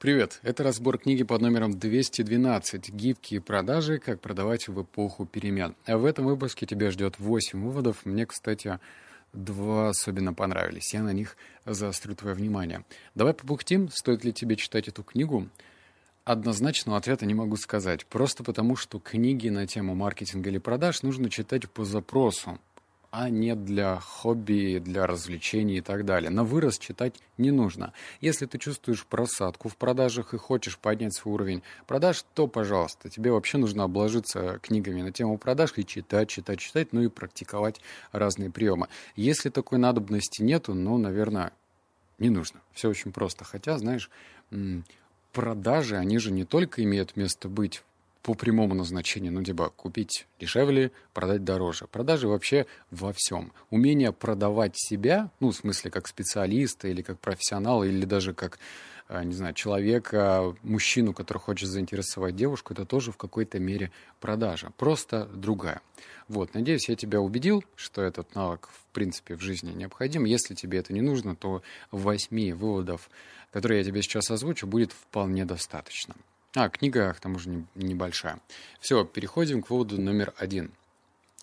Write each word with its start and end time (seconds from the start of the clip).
Привет, 0.00 0.40
это 0.42 0.62
разбор 0.62 0.96
книги 0.96 1.24
под 1.24 1.42
номером 1.42 1.78
212 1.78 2.88
«Гибкие 2.88 3.42
продажи. 3.42 3.98
Как 3.98 4.18
продавать 4.18 4.66
в 4.66 4.80
эпоху 4.80 5.26
перемен». 5.26 5.76
А 5.84 5.98
в 5.98 6.06
этом 6.06 6.24
выпуске 6.24 6.64
тебя 6.64 6.90
ждет 6.90 7.18
8 7.18 7.62
выводов. 7.62 8.06
Мне, 8.06 8.24
кстати, 8.24 8.78
два 9.34 9.90
особенно 9.90 10.32
понравились. 10.32 10.94
Я 10.94 11.02
на 11.02 11.12
них 11.12 11.36
заострю 11.66 12.14
твое 12.14 12.34
внимание. 12.34 12.82
Давай 13.14 13.34
побухтим, 13.34 13.90
стоит 13.90 14.24
ли 14.24 14.32
тебе 14.32 14.56
читать 14.56 14.88
эту 14.88 15.02
книгу. 15.02 15.50
Однозначного 16.24 16.96
ответа 16.96 17.26
не 17.26 17.34
могу 17.34 17.56
сказать. 17.56 18.06
Просто 18.06 18.42
потому, 18.42 18.76
что 18.76 19.00
книги 19.00 19.50
на 19.50 19.66
тему 19.66 19.94
маркетинга 19.94 20.48
или 20.48 20.56
продаж 20.56 21.02
нужно 21.02 21.28
читать 21.28 21.68
по 21.68 21.84
запросу 21.84 22.58
а 23.10 23.28
не 23.28 23.56
для 23.56 23.98
хобби, 23.98 24.78
для 24.78 25.06
развлечений 25.06 25.78
и 25.78 25.80
так 25.80 26.04
далее. 26.04 26.30
На 26.30 26.44
вырос 26.44 26.78
читать 26.78 27.14
не 27.38 27.50
нужно. 27.50 27.92
Если 28.20 28.46
ты 28.46 28.58
чувствуешь 28.58 29.04
просадку 29.04 29.68
в 29.68 29.76
продажах 29.76 30.32
и 30.32 30.38
хочешь 30.38 30.78
поднять 30.78 31.14
свой 31.14 31.34
уровень 31.34 31.62
продаж, 31.86 32.24
то, 32.34 32.46
пожалуйста, 32.46 33.10
тебе 33.10 33.32
вообще 33.32 33.58
нужно 33.58 33.84
обложиться 33.84 34.60
книгами 34.62 35.02
на 35.02 35.12
тему 35.12 35.38
продаж 35.38 35.72
и 35.76 35.84
читать, 35.84 36.28
читать, 36.28 36.60
читать, 36.60 36.92
ну 36.92 37.02
и 37.02 37.08
практиковать 37.08 37.80
разные 38.12 38.50
приемы. 38.50 38.88
Если 39.16 39.50
такой 39.50 39.78
надобности 39.78 40.42
нету, 40.42 40.74
ну, 40.74 40.96
наверное, 40.96 41.52
не 42.18 42.30
нужно. 42.30 42.60
Все 42.72 42.88
очень 42.88 43.12
просто. 43.12 43.44
Хотя, 43.44 43.76
знаешь, 43.78 44.08
продажи, 45.32 45.96
они 45.96 46.18
же 46.18 46.30
не 46.30 46.44
только 46.44 46.84
имеют 46.84 47.16
место 47.16 47.48
быть 47.48 47.82
по 48.22 48.34
прямому 48.34 48.74
назначению, 48.74 49.32
ну, 49.32 49.42
типа, 49.42 49.70
купить 49.70 50.26
дешевле, 50.38 50.92
продать 51.14 51.44
дороже. 51.44 51.86
Продажи 51.86 52.28
вообще 52.28 52.66
во 52.90 53.12
всем. 53.12 53.52
Умение 53.70 54.12
продавать 54.12 54.76
себя, 54.76 55.30
ну, 55.40 55.50
в 55.50 55.56
смысле, 55.56 55.90
как 55.90 56.06
специалиста 56.06 56.88
или 56.88 57.02
как 57.02 57.18
профессионала, 57.18 57.84
или 57.84 58.04
даже 58.04 58.34
как, 58.34 58.58
э, 59.08 59.24
не 59.24 59.32
знаю, 59.32 59.54
человека, 59.54 60.54
мужчину, 60.62 61.14
который 61.14 61.38
хочет 61.38 61.70
заинтересовать 61.70 62.36
девушку, 62.36 62.74
это 62.74 62.84
тоже 62.84 63.10
в 63.10 63.16
какой-то 63.16 63.58
мере 63.58 63.90
продажа. 64.20 64.70
Просто 64.76 65.24
другая. 65.24 65.80
Вот, 66.28 66.52
надеюсь, 66.52 66.88
я 66.90 66.96
тебя 66.96 67.20
убедил, 67.20 67.64
что 67.74 68.02
этот 68.02 68.34
навык, 68.34 68.68
в 68.68 68.84
принципе, 68.92 69.34
в 69.34 69.40
жизни 69.40 69.72
необходим. 69.72 70.26
Если 70.26 70.54
тебе 70.54 70.78
это 70.78 70.92
не 70.92 71.00
нужно, 71.00 71.34
то 71.34 71.62
восьми 71.90 72.52
выводов, 72.52 73.08
которые 73.50 73.78
я 73.78 73.84
тебе 73.84 74.02
сейчас 74.02 74.30
озвучу, 74.30 74.66
будет 74.66 74.92
вполне 74.92 75.46
достаточно. 75.46 76.14
А, 76.56 76.68
книга, 76.68 77.12
к 77.12 77.20
тому 77.20 77.38
же, 77.38 77.48
не, 77.48 77.64
небольшая. 77.76 78.40
Все, 78.80 79.04
переходим 79.04 79.62
к 79.62 79.70
выводу 79.70 80.00
номер 80.00 80.34
один. 80.36 80.72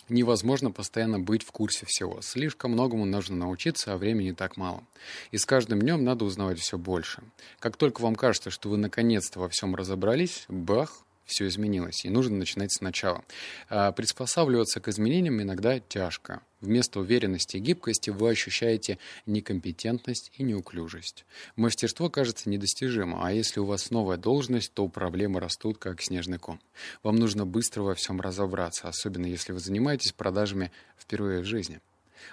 Невозможно 0.09 0.69
постоянно 0.69 1.17
быть 1.17 1.43
в 1.43 1.51
курсе 1.51 1.85
всего. 1.85 2.21
Слишком 2.21 2.71
многому 2.71 3.05
нужно 3.05 3.37
научиться, 3.37 3.93
а 3.93 3.97
времени 3.97 4.31
так 4.31 4.57
мало. 4.57 4.83
И 5.31 5.37
с 5.37 5.45
каждым 5.45 5.81
днем 5.81 6.03
надо 6.03 6.25
узнавать 6.25 6.59
все 6.59 6.77
больше. 6.77 7.23
Как 7.59 7.77
только 7.77 8.01
вам 8.01 8.15
кажется, 8.15 8.49
что 8.49 8.69
вы 8.69 8.77
наконец-то 8.77 9.39
во 9.39 9.47
всем 9.49 9.75
разобрались, 9.75 10.45
бах, 10.49 11.03
все 11.27 11.47
изменилось, 11.47 12.05
и 12.05 12.09
нужно 12.09 12.37
начинать 12.37 12.73
сначала. 12.73 13.23
А 13.69 13.91
приспосабливаться 13.91 14.79
к 14.79 14.87
изменениям 14.87 15.41
иногда 15.41 15.79
тяжко. 15.79 16.41
Вместо 16.59 17.01
уверенности 17.01 17.57
и 17.57 17.59
гибкости 17.59 18.09
вы 18.09 18.31
ощущаете 18.31 18.97
некомпетентность 19.27 20.31
и 20.33 20.43
неуклюжесть. 20.43 21.25
Мастерство 21.55 22.09
кажется 22.09 22.49
недостижимым, 22.49 23.21
а 23.21 23.31
если 23.31 23.59
у 23.59 23.65
вас 23.65 23.91
новая 23.91 24.17
должность, 24.17 24.73
то 24.73 24.87
проблемы 24.87 25.39
растут 25.39 25.77
как 25.77 26.01
снежный 26.01 26.39
ком. 26.39 26.59
Вам 27.03 27.17
нужно 27.17 27.45
быстро 27.45 27.83
во 27.83 27.93
всем 27.93 28.19
разобраться, 28.21 28.87
особенно 28.87 29.27
если 29.27 29.51
вы 29.51 29.59
занимаетесь 29.59 30.13
продажами 30.13 30.71
впервые 30.97 31.41
в 31.41 31.45
жизни. 31.45 31.79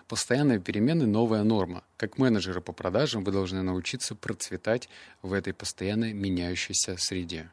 Постоянные 0.08 0.58
перемены– 0.60 1.06
новая 1.06 1.42
норма. 1.42 1.84
Как 1.98 2.16
менеджеры 2.16 2.60
по 2.60 2.72
продажам 2.72 3.24
вы 3.24 3.32
должны 3.32 3.62
научиться 3.62 4.14
процветать 4.14 4.88
в 5.20 5.32
этой 5.32 5.52
постоянно 5.52 6.12
меняющейся 6.14 6.96
среде. 6.96 7.50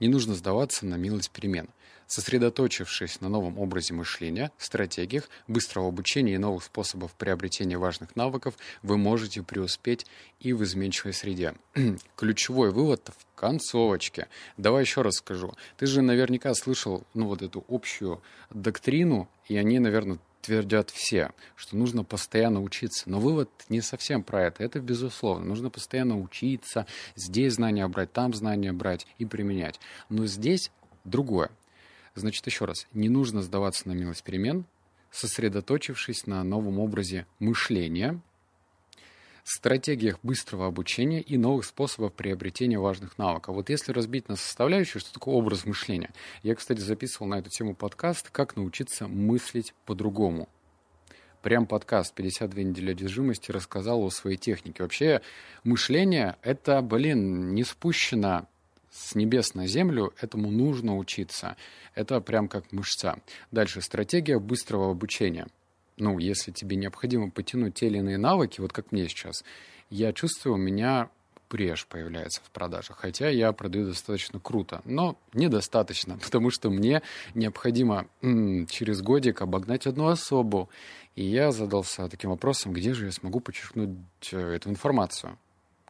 Не 0.00 0.08
нужно 0.08 0.34
сдаваться 0.34 0.86
на 0.86 0.96
милость 0.96 1.30
перемен. 1.30 1.68
Сосредоточившись 2.06 3.22
на 3.22 3.30
новом 3.30 3.58
образе 3.58 3.94
мышления, 3.94 4.52
стратегиях, 4.58 5.30
быстрого 5.48 5.88
обучения 5.88 6.34
и 6.34 6.38
новых 6.38 6.64
способов 6.64 7.14
приобретения 7.14 7.78
важных 7.78 8.16
навыков, 8.16 8.58
вы 8.82 8.98
можете 8.98 9.42
преуспеть 9.42 10.04
и 10.38 10.52
в 10.52 10.62
изменчивой 10.62 11.14
среде. 11.14 11.54
Ключевой 12.16 12.70
вывод 12.70 13.10
в 13.16 13.34
концовочке. 13.34 14.28
Давай 14.58 14.82
еще 14.82 15.00
раз 15.00 15.14
скажу. 15.14 15.54
Ты 15.78 15.86
же 15.86 16.02
наверняка 16.02 16.52
слышал 16.54 17.02
ну, 17.14 17.26
вот 17.26 17.40
эту 17.40 17.64
общую 17.68 18.20
доктрину, 18.50 19.26
и 19.48 19.56
они, 19.56 19.78
наверное, 19.78 20.18
твердят 20.42 20.90
все, 20.90 21.30
что 21.56 21.76
нужно 21.76 22.04
постоянно 22.04 22.60
учиться. 22.60 23.08
Но 23.08 23.20
вывод 23.20 23.48
не 23.68 23.80
совсем 23.80 24.22
про 24.22 24.42
это. 24.42 24.62
Это 24.62 24.80
безусловно. 24.80 25.46
Нужно 25.46 25.70
постоянно 25.70 26.20
учиться, 26.20 26.86
здесь 27.16 27.54
знания 27.54 27.88
брать, 27.88 28.12
там 28.12 28.34
знания 28.34 28.72
брать 28.72 29.06
и 29.18 29.24
применять. 29.24 29.80
Но 30.10 30.26
здесь 30.26 30.70
другое. 31.04 31.50
Значит, 32.14 32.46
еще 32.46 32.66
раз, 32.66 32.86
не 32.92 33.08
нужно 33.08 33.40
сдаваться 33.40 33.88
на 33.88 33.92
милость 33.92 34.22
перемен, 34.22 34.66
сосредоточившись 35.10 36.26
на 36.26 36.44
новом 36.44 36.78
образе 36.78 37.26
мышления– 37.38 38.20
стратегиях 39.44 40.18
быстрого 40.22 40.66
обучения 40.66 41.20
и 41.20 41.36
новых 41.36 41.64
способов 41.64 42.12
приобретения 42.12 42.78
важных 42.78 43.18
навыков. 43.18 43.54
Вот 43.54 43.70
если 43.70 43.92
разбить 43.92 44.28
на 44.28 44.36
составляющие, 44.36 45.00
что 45.00 45.12
такое 45.12 45.34
образ 45.34 45.66
мышления? 45.66 46.10
Я, 46.42 46.54
кстати, 46.54 46.80
записывал 46.80 47.26
на 47.26 47.38
эту 47.38 47.50
тему 47.50 47.74
подкаст 47.74 48.30
«Как 48.30 48.56
научиться 48.56 49.08
мыслить 49.08 49.74
по-другому». 49.84 50.48
Прям 51.42 51.66
подкаст 51.66 52.18
«52 52.18 52.62
недели 52.62 52.92
одержимости» 52.92 53.50
рассказал 53.50 54.04
о 54.04 54.10
своей 54.10 54.36
технике. 54.36 54.84
Вообще, 54.84 55.22
мышление— 55.64 56.36
это, 56.42 56.80
блин, 56.82 57.52
не 57.52 57.64
спущено 57.64 58.46
с 58.90 59.16
небес 59.16 59.54
на 59.54 59.66
землю, 59.66 60.12
этому 60.20 60.50
нужно 60.50 60.96
учиться. 60.96 61.56
Это 61.94 62.20
прям 62.20 62.46
как 62.46 62.70
мышца. 62.70 63.18
Дальше, 63.50 63.80
стратегия 63.80 64.38
быстрого 64.38 64.90
обучения— 64.90 65.48
ну, 65.96 66.18
если 66.18 66.50
тебе 66.50 66.76
необходимо 66.76 67.30
потянуть 67.30 67.74
те 67.74 67.86
или 67.86 67.98
иные 67.98 68.18
навыки, 68.18 68.60
вот 68.60 68.72
как 68.72 68.92
мне 68.92 69.08
сейчас, 69.08 69.44
я 69.90 70.12
чувствую, 70.12 70.54
у 70.54 70.58
меня 70.58 71.08
брешь 71.52 71.86
появляется 71.86 72.40
в 72.42 72.50
продажах. 72.50 72.96
Хотя 72.98 73.28
я 73.28 73.52
продаю 73.52 73.86
достаточно 73.86 74.40
круто, 74.40 74.80
но 74.86 75.16
недостаточно, 75.34 76.18
потому 76.24 76.50
что 76.50 76.70
мне 76.70 77.02
необходимо 77.34 78.06
м- 78.22 78.66
через 78.66 79.02
годик 79.02 79.42
обогнать 79.42 79.86
одну 79.86 80.08
особу. 80.08 80.70
И 81.14 81.24
я 81.24 81.52
задался 81.52 82.08
таким 82.08 82.30
вопросом, 82.30 82.72
где 82.72 82.94
же 82.94 83.04
я 83.06 83.12
смогу 83.12 83.40
подчеркнуть 83.40 83.98
э, 84.32 84.54
эту 84.54 84.70
информацию. 84.70 85.36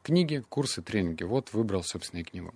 Книги, 0.02 0.42
курсы, 0.48 0.82
тренинги. 0.82 1.22
Вот 1.22 1.52
выбрал, 1.52 1.84
собственно, 1.84 2.20
и 2.20 2.24
книгу. 2.24 2.52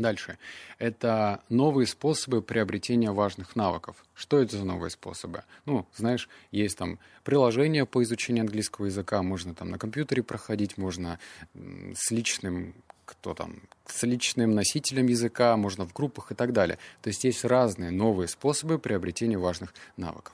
Дальше. 0.00 0.38
Это 0.78 1.42
новые 1.50 1.86
способы 1.86 2.40
приобретения 2.40 3.10
важных 3.10 3.54
навыков. 3.54 4.02
Что 4.14 4.38
это 4.38 4.56
за 4.56 4.64
новые 4.64 4.88
способы? 4.88 5.44
Ну, 5.66 5.86
знаешь, 5.94 6.26
есть 6.52 6.78
там 6.78 6.98
приложения 7.22 7.84
по 7.84 8.02
изучению 8.02 8.44
английского 8.44 8.86
языка, 8.86 9.22
можно 9.22 9.54
там 9.54 9.68
на 9.68 9.78
компьютере 9.78 10.22
проходить, 10.22 10.78
можно 10.78 11.18
с 11.54 12.10
личным 12.10 12.74
кто 13.04 13.34
там, 13.34 13.56
с 13.86 14.04
личным 14.04 14.54
носителем 14.54 15.08
языка, 15.08 15.56
можно 15.56 15.84
в 15.84 15.92
группах 15.92 16.30
и 16.30 16.36
так 16.36 16.52
далее. 16.52 16.78
То 17.02 17.08
есть 17.08 17.24
есть 17.24 17.44
разные 17.44 17.90
новые 17.90 18.28
способы 18.28 18.78
приобретения 18.78 19.36
важных 19.36 19.74
навыков. 19.96 20.32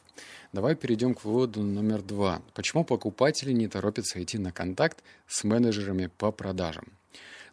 Давай 0.53 0.75
перейдем 0.77 1.15
к 1.15 1.25
выводу 1.25 1.63
номер 1.63 2.03
два. 2.03 2.43
Почему 2.55 2.85
покупатели 2.85 3.53
не 3.53 3.67
торопятся 3.67 4.23
идти 4.23 4.37
на 4.37 4.53
контакт 4.53 5.03
с 5.27 5.43
менеджерами 5.43 6.11
по 6.19 6.31
продажам? 6.31 6.85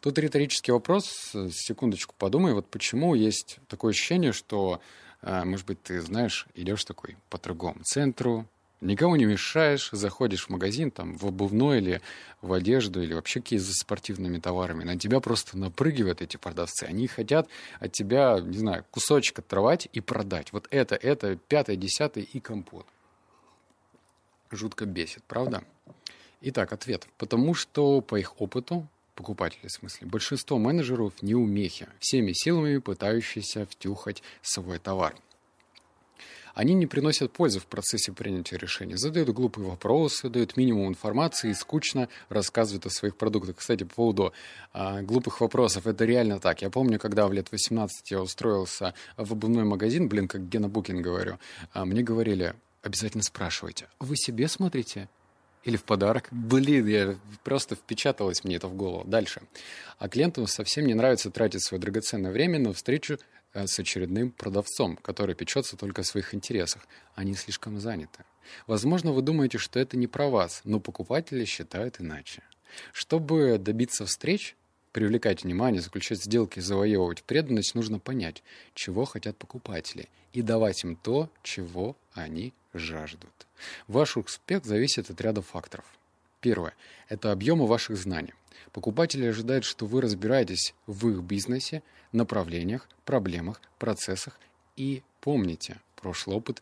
Тут 0.04 0.20
риторический 0.20 0.74
вопрос, 0.74 1.32
секундочку 1.54 2.14
подумай, 2.18 2.54
вот 2.54 2.68
почему 2.68 3.16
есть 3.16 3.60
такое 3.70 3.92
ощущение, 3.92 4.34
что, 4.34 4.82
э, 5.22 5.46
может 5.46 5.66
быть, 5.66 5.82
ты 5.82 6.02
знаешь, 6.02 6.46
идешь 6.56 6.84
такой 6.84 7.16
по 7.30 7.38
торговому 7.38 7.84
центру, 7.86 8.46
никого 8.82 9.16
не 9.16 9.24
мешаешь, 9.24 9.92
заходишь 9.94 10.48
в 10.48 10.50
магазин, 10.50 10.92
там, 10.92 11.16
в 11.16 11.26
обувной 11.26 11.78
или 11.78 12.02
в 12.42 12.52
одежду, 12.52 13.02
или 13.02 13.14
вообще 13.14 13.40
какие-то 13.40 13.72
спортивными 13.72 14.40
товарами, 14.40 14.84
на 14.84 15.00
тебя 15.00 15.22
просто 15.22 15.58
напрыгивают 15.58 16.22
эти 16.22 16.36
продавцы. 16.36 16.84
Они 16.84 17.08
хотят 17.08 17.48
от 17.80 17.94
тебя, 17.94 18.42
не 18.42 18.58
знаю, 18.58 18.84
кусочек 18.92 19.40
оторвать 19.40 19.88
и 19.94 20.02
продать. 20.02 20.52
Вот 20.52 20.68
это, 20.70 20.96
это, 20.96 21.38
пятое, 21.38 21.78
десятое 21.78 22.26
и 22.26 22.42
компот. 22.42 22.86
Жутко 24.52 24.86
бесит, 24.86 25.24
правда? 25.30 25.64
Итак, 26.42 26.74
ответ. 26.74 27.08
Потому 27.18 27.54
что 27.54 28.02
по 28.02 28.18
их 28.18 28.42
опыту 28.42 28.86
покупателей, 29.16 29.70
в 29.70 29.72
смысле, 29.72 30.08
большинство 30.08 30.58
менеджеров 30.58 31.22
не 31.22 31.36
умехи, 31.36 31.88
всеми 32.00 32.34
силами 32.34 32.78
пытающиеся 32.78 33.66
втюхать 33.66 34.24
свой 34.42 34.80
товар. 34.80 35.16
Они 36.54 36.76
не 36.76 36.86
приносят 36.86 37.32
пользы 37.32 37.60
в 37.60 37.66
процессе 37.66 38.12
принятия 38.12 38.58
решений, 38.58 38.96
задают 38.96 39.30
глупые 39.30 39.68
вопросы, 39.68 40.30
дают 40.30 40.56
минимум 40.56 40.88
информации 40.88 41.50
и 41.50 41.54
скучно 41.56 42.10
рассказывают 42.30 42.86
о 42.86 42.92
своих 42.92 43.18
продуктах. 43.18 43.58
Кстати, 43.58 43.84
по 43.84 43.96
поводу 43.96 44.34
а, 44.72 45.02
глупых 45.02 45.42
вопросов, 45.42 45.88
это 45.88 46.06
реально 46.06 46.40
так. 46.40 46.62
Я 46.62 46.70
помню, 46.70 47.00
когда 47.00 47.28
в 47.28 47.34
лет 47.34 47.52
18 47.52 48.12
я 48.12 48.22
устроился 48.22 48.94
в 49.18 49.32
обувной 49.34 49.64
магазин, 49.64 50.08
блин, 50.08 50.28
как 50.28 50.48
Гена 50.48 50.70
Букин 50.70 51.02
говорю, 51.02 51.40
а, 51.74 51.86
мне 51.86 52.04
говорили, 52.04 52.54
обязательно 52.84 53.24
спрашивайте, 53.24 53.88
вы 54.00 54.16
себе 54.16 54.48
смотрите? 54.48 55.10
Или 55.64 55.78
в 55.78 55.84
подарок. 55.84 56.28
Блин, 56.32 56.88
я 56.88 57.18
просто 57.44 57.76
впечаталось 57.76 58.44
мне 58.44 58.58
это 58.58 58.68
в 58.68 58.76
голову. 58.76 59.04
Дальше. 59.08 59.42
А 59.98 60.10
клиентам 60.10 60.48
совсем 60.48 60.86
не 60.86 60.94
нравится 60.94 61.32
тратить 61.32 61.64
свое 61.64 61.80
драгоценное 61.80 62.32
время 62.32 62.60
на 62.60 62.74
встречу 62.74 63.18
э, 63.54 63.68
с 63.68 63.80
очередным 63.80 64.32
продавцом, 64.32 64.98
который 64.98 65.36
печется 65.36 65.78
только 65.78 66.02
о 66.02 66.04
своих 66.04 66.34
интересах. 66.34 66.86
Они 67.16 67.34
слишком 67.34 67.80
заняты. 67.80 68.26
Возможно, 68.68 69.12
вы 69.12 69.22
думаете, 69.22 69.58
что 69.58 69.80
это 69.80 69.96
не 69.96 70.08
про 70.08 70.28
вас, 70.28 70.62
но 70.66 70.80
покупатели 70.80 71.46
считают 71.46 72.02
иначе. 72.02 72.44
Чтобы 72.92 73.58
добиться 73.58 74.06
встреч, 74.06 74.56
привлекать 74.92 75.44
внимание, 75.44 75.82
заключать 75.82 76.24
сделки, 76.24 76.60
завоевывать 76.60 77.24
преданность, 77.24 77.76
нужно 77.76 78.00
понять, 78.00 78.44
чего 78.74 79.06
хотят 79.06 79.38
покупатели, 79.38 80.10
и 80.34 80.42
давать 80.42 80.84
им 80.84 80.96
то, 80.96 81.30
чего 81.44 81.96
они 82.14 82.54
жаждут. 82.74 83.32
Ваш 83.88 84.18
успех 84.18 84.66
зависит 84.66 85.10
от 85.10 85.22
ряда 85.22 85.42
факторов. 85.42 85.86
Первое– 86.42 86.74
это 87.10 87.32
объемы 87.32 87.68
ваших 87.68 87.96
знаний. 87.96 88.34
Покупатели 88.74 89.26
ожидают, 89.26 89.64
что 89.64 89.86
вы 89.86 90.02
разбираетесь 90.02 90.74
в 90.88 91.08
их 91.10 91.22
бизнесе, 91.22 91.84
направлениях, 92.12 92.90
проблемах, 93.06 93.62
процессах 93.78 94.38
и 94.76 95.04
помните 95.22 95.78
прошлый 95.96 96.36
опыт 96.36 96.62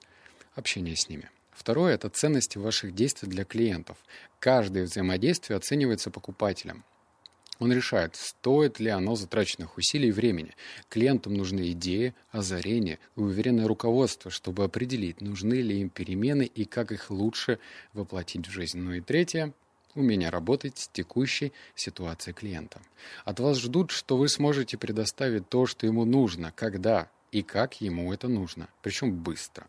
общения 0.56 0.96
с 0.96 1.10
ними. 1.10 1.30
Второе– 1.52 1.94
это 1.96 2.10
ценности 2.10 2.58
ваших 2.58 2.94
действий 2.94 3.30
для 3.30 3.46
клиентов. 3.46 3.98
Каждое 4.40 4.84
взаимодействие 4.84 5.58
оценивается 5.58 6.12
покупателем. 6.12 6.84
Он 7.62 7.72
решает, 7.72 8.16
стоит 8.16 8.80
ли 8.80 8.90
оно 8.90 9.16
затраченных 9.16 9.78
усилий 9.78 10.10
и 10.10 10.12
времени. 10.12 10.56
Клиентам 10.90 11.36
нужны 11.36 11.74
идеи, 11.74 12.16
озарения 12.32 12.98
и 13.16 13.20
уверенное 13.20 13.68
руководство, 13.68 14.32
чтобы 14.32 14.64
определить, 14.64 15.22
нужны 15.22 15.62
ли 15.62 15.82
им 15.82 15.90
перемены 15.90 16.42
и 16.42 16.66
как 16.66 16.92
их 16.92 17.12
лучше 17.12 17.60
воплотить 17.94 18.48
в 18.48 18.52
жизнь. 18.52 18.80
Ну 18.80 18.94
и 18.94 19.00
третье 19.00 19.54
умение 19.94 20.30
работать 20.30 20.80
с 20.80 20.88
текущей 20.88 21.54
ситуацией 21.76 22.34
клиента. 22.34 22.82
От 23.26 23.40
вас 23.40 23.60
ждут, 23.60 23.92
что 23.92 24.18
вы 24.18 24.28
сможете 24.28 24.80
предоставить 24.80 25.48
то, 25.48 25.68
что 25.68 25.86
ему 25.86 26.04
нужно, 26.04 26.52
когда 26.56 27.12
и 27.32 27.44
как 27.44 27.80
ему 27.80 28.12
это 28.12 28.28
нужно, 28.28 28.70
причем 28.82 29.14
быстро. 29.14 29.68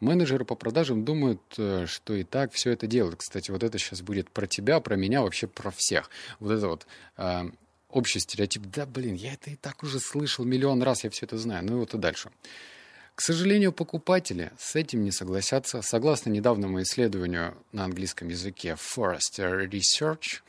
Менеджеры 0.00 0.44
по 0.44 0.54
продажам 0.54 1.04
думают, 1.04 1.40
э, 1.58 1.86
что 1.86 2.14
и 2.14 2.24
так 2.24 2.52
все 2.52 2.70
это 2.70 2.86
делают. 2.86 3.16
Кстати, 3.16 3.50
вот 3.50 3.62
это 3.62 3.78
сейчас 3.78 4.02
будет 4.02 4.30
про 4.30 4.46
тебя, 4.46 4.80
про 4.80 4.96
меня, 4.96 5.22
вообще 5.22 5.46
про 5.46 5.70
всех. 5.70 6.10
Вот 6.40 6.52
это 6.52 6.68
вот 6.68 6.86
э, 7.16 7.50
общий 7.88 8.20
стереотип. 8.20 8.62
Да, 8.66 8.86
блин, 8.86 9.14
я 9.14 9.34
это 9.34 9.50
и 9.50 9.56
так 9.56 9.82
уже 9.82 10.00
слышал 10.00 10.44
миллион 10.44 10.82
раз, 10.82 11.04
я 11.04 11.10
все 11.10 11.26
это 11.26 11.38
знаю. 11.38 11.64
Ну 11.64 11.76
и 11.76 11.80
вот 11.80 11.94
и 11.94 11.98
дальше. 11.98 12.30
К 13.14 13.20
сожалению, 13.20 13.72
покупатели 13.72 14.50
с 14.58 14.74
этим 14.74 15.04
не 15.04 15.12
согласятся. 15.12 15.82
Согласно 15.82 16.30
недавнему 16.30 16.82
исследованию 16.82 17.56
на 17.70 17.84
английском 17.84 18.26
языке 18.28 18.76
Forrester 18.76 19.68
Research, 19.68 20.40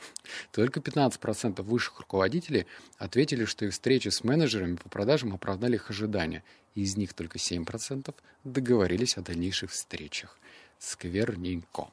только 0.50 0.80
15% 0.80 1.62
высших 1.62 2.00
руководителей 2.00 2.66
ответили, 2.98 3.44
что 3.44 3.64
их 3.66 3.72
встречи 3.72 4.08
с 4.08 4.24
менеджерами 4.24 4.74
по 4.74 4.88
продажам 4.88 5.32
оправдали 5.32 5.76
их 5.76 5.90
ожидания. 5.90 6.42
Из 6.76 6.96
них 6.96 7.14
только 7.14 7.38
7% 7.38 8.14
договорились 8.44 9.16
о 9.16 9.22
дальнейших 9.22 9.72
встречах. 9.72 10.38
Скверненько. 10.78 11.88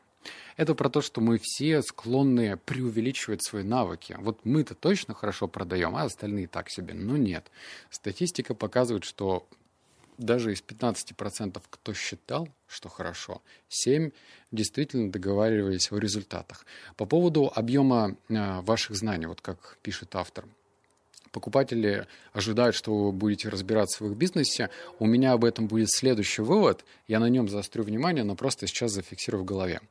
Это 0.57 0.75
про 0.75 0.89
то, 0.89 1.01
что 1.01 1.21
мы 1.21 1.39
все 1.41 1.81
склонны 1.81 2.57
преувеличивать 2.57 3.43
свои 3.43 3.63
навыки. 3.63 4.15
Вот 4.19 4.45
мы-то 4.45 4.75
точно 4.75 5.13
хорошо 5.13 5.47
продаем, 5.47 5.95
а 5.95 6.03
остальные 6.03 6.47
так 6.47 6.69
себе. 6.69 6.93
Но 6.93 7.17
нет. 7.17 7.49
Статистика 7.89 8.53
показывает, 8.53 9.05
что 9.05 9.47
даже 10.17 10.53
из 10.53 10.61
15%, 10.61 11.61
кто 11.69 11.93
считал, 11.93 12.49
что 12.67 12.89
хорошо, 12.89 13.41
7 13.69 14.11
действительно 14.51 15.11
договаривались 15.11 15.91
о 15.91 15.97
результатах. 15.97 16.65
По 16.97 17.05
поводу 17.05 17.51
объема 17.53 18.15
э, 18.29 18.61
ваших 18.61 18.95
знаний, 18.95 19.25
вот 19.25 19.41
как 19.41 19.77
пишет 19.81 20.15
автор, 20.15 20.45
покупатели 21.33 22.07
ожидают, 22.31 22.75
что 22.75 22.95
вы 22.95 23.11
будете 23.11 23.49
разбираться 23.49 24.03
в 24.03 24.11
их 24.11 24.17
бизнесе. 24.17 24.69
У 24.99 25.05
меня 25.05 25.33
об 25.33 25.43
этом 25.43 25.67
будет 25.67 25.89
следующий 25.89 26.43
вывод. 26.43 26.85
Я 27.07 27.19
на 27.19 27.27
нем 27.27 27.49
заострю 27.49 27.83
внимание, 27.83 28.23
но 28.23 28.35
просто 28.35 28.67
сейчас 28.67 28.91
зафиксирую 28.91 29.43
в 29.43 29.45
голове. 29.45 29.81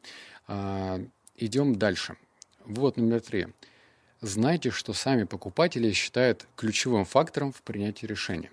А, 0.49 1.01
идем 1.37 1.75
дальше. 1.75 2.17
Вот 2.65 2.97
номер 2.97 3.21
три. 3.21 3.49
Знайте, 4.23 4.71
что 4.71 4.95
сами 4.95 5.25
покупатели 5.25 5.93
считают 5.93 6.47
ключевым 6.57 7.05
фактором 7.05 7.53
в 7.53 7.61
принятии 7.63 8.07
решения 8.07 8.51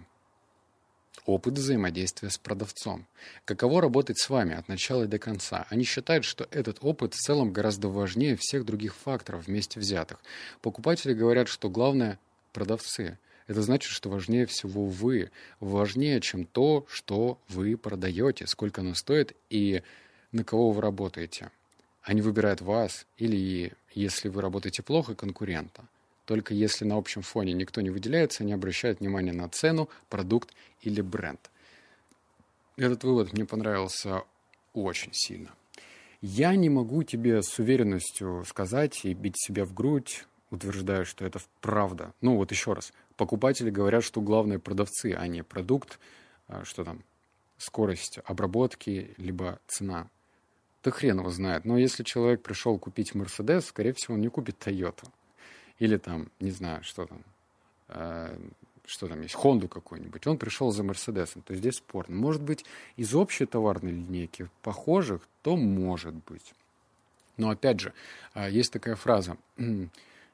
опыт 1.29 1.53
взаимодействия 1.53 2.29
с 2.29 2.37
продавцом. 2.37 3.05
Каково 3.45 3.81
работать 3.81 4.17
с 4.17 4.29
вами 4.29 4.55
от 4.55 4.67
начала 4.67 5.03
и 5.03 5.07
до 5.07 5.19
конца? 5.19 5.67
Они 5.69 5.83
считают, 5.83 6.25
что 6.25 6.47
этот 6.51 6.79
опыт 6.81 7.13
в 7.13 7.17
целом 7.17 7.53
гораздо 7.53 7.87
важнее 7.87 8.35
всех 8.35 8.65
других 8.65 8.95
факторов 8.95 9.45
вместе 9.45 9.79
взятых. 9.79 10.19
Покупатели 10.61 11.13
говорят, 11.13 11.47
что 11.47 11.69
главное– 11.69 12.19
продавцы. 12.51 13.17
Это 13.47 13.61
значит, 13.61 13.91
что 13.91 14.09
важнее 14.09 14.45
всего 14.45 14.85
вы, 14.85 15.31
важнее, 15.59 16.21
чем 16.21 16.45
то, 16.45 16.85
что 16.89 17.39
вы 17.47 17.77
продаете, 17.77 18.47
сколько 18.47 18.81
оно 18.81 18.93
стоит 18.93 19.35
и 19.49 19.81
на 20.31 20.43
кого 20.43 20.71
вы 20.71 20.81
работаете. 20.81 21.51
Они 22.03 22.21
выбирают 22.21 22.61
вас 22.61 23.07
или, 23.17 23.73
если 23.93 24.29
вы 24.29 24.41
работаете 24.41 24.83
плохо, 24.83 25.15
конкурента– 25.15 25.83
только 26.29 26.53
если 26.53 26.85
на 26.85 26.95
общем 26.95 27.23
фоне 27.23 27.53
никто 27.53 27.81
не 27.81 27.89
выделяется, 27.89 28.43
не 28.43 28.53
обращают 28.53 28.99
внимания 28.99 29.33
на 29.33 29.49
цену, 29.49 29.89
продукт 30.09 30.53
или 30.83 31.01
бренд. 31.01 31.39
Этот 32.77 33.03
вывод 33.03 33.33
мне 33.33 33.45
понравился 33.45 34.21
очень 34.75 35.09
сильно. 35.11 35.49
Я 36.21 36.55
не 36.55 36.69
могу 36.69 37.01
тебе 37.01 37.41
с 37.41 37.57
уверенностью 37.57 38.45
сказать 38.45 39.05
и 39.05 39.15
бить 39.15 39.41
себя 39.41 39.65
в 39.65 39.73
грудь, 39.73 40.27
утверждая, 40.51 41.05
что 41.05 41.25
это 41.25 41.39
правда. 41.61 42.13
Ну 42.21 42.35
вот 42.37 42.51
еще 42.51 42.73
раз, 42.73 42.93
покупатели 43.15 43.69
говорят, 43.69 44.03
что 44.03 44.21
главные 44.21 44.59
продавцы, 44.59 45.15
а 45.17 45.27
не 45.27 45.43
продукт, 45.43 45.99
а, 46.47 46.63
что 46.65 46.83
там, 46.83 47.03
скорость 47.57 48.19
обработки, 48.25 49.13
либо 49.17 49.59
цена. 49.67 50.09
Да 50.83 50.91
хрен 50.91 51.19
его 51.19 51.29
знает. 51.29 51.65
Но 51.65 51.77
если 51.77 52.03
человек 52.03 52.41
пришел 52.41 52.79
купить 52.79 53.13
Мерседес, 53.13 53.65
скорее 53.65 53.93
всего, 53.93 54.15
он 54.15 54.21
не 54.21 54.29
купит 54.29 54.57
Тойоту. 54.57 55.07
Или 55.77 55.97
там, 55.97 56.29
не 56.39 56.51
знаю, 56.51 56.83
что 56.83 57.05
там, 57.05 57.23
э, 57.89 58.37
что 58.85 59.07
там 59.07 59.21
есть, 59.21 59.35
Хонду 59.35 59.67
какую-нибудь. 59.67 60.25
Он 60.25 60.37
пришел 60.37 60.71
за 60.71 60.83
Мерседесом. 60.83 61.41
То 61.41 61.51
есть 61.51 61.61
здесь 61.61 61.75
спорно. 61.75 62.15
Может 62.15 62.41
быть, 62.41 62.65
из 62.95 63.13
общей 63.13 63.45
товарной 63.45 63.91
линейки 63.91 64.49
похожих, 64.61 65.27
то 65.41 65.57
может 65.57 66.13
быть. 66.13 66.53
Но 67.35 67.49
опять 67.49 67.81
же, 67.81 67.93
э, 68.33 68.49
есть 68.49 68.71
такая 68.71 68.95
фраза. 68.95 69.37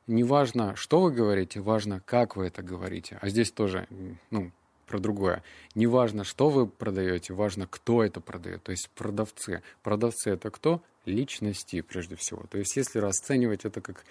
Не 0.07 0.23
важно, 0.23 0.75
что 0.75 1.01
вы 1.01 1.11
говорите, 1.11 1.61
важно, 1.61 2.01
как 2.05 2.35
вы 2.35 2.47
это 2.47 2.61
говорите. 2.61 3.17
А 3.21 3.29
здесь 3.29 3.51
тоже, 3.51 3.87
ну, 4.29 4.51
про 4.85 4.99
другое. 4.99 5.43
Не 5.73 5.87
важно, 5.87 6.23
что 6.23 6.49
вы 6.49 6.67
продаете, 6.67 7.33
важно, 7.33 7.67
кто 7.67 8.03
это 8.03 8.21
продает. 8.21 8.63
То 8.63 8.71
есть 8.71 8.89
продавцы. 8.91 9.63
Продавцы 9.81 10.29
это 10.31 10.51
кто? 10.51 10.81
Личности, 11.05 11.81
прежде 11.81 12.15
всего. 12.15 12.45
То 12.49 12.57
есть 12.57 12.75
если 12.75 12.99
расценивать 12.99 13.65
это 13.65 13.81
как 13.81 14.05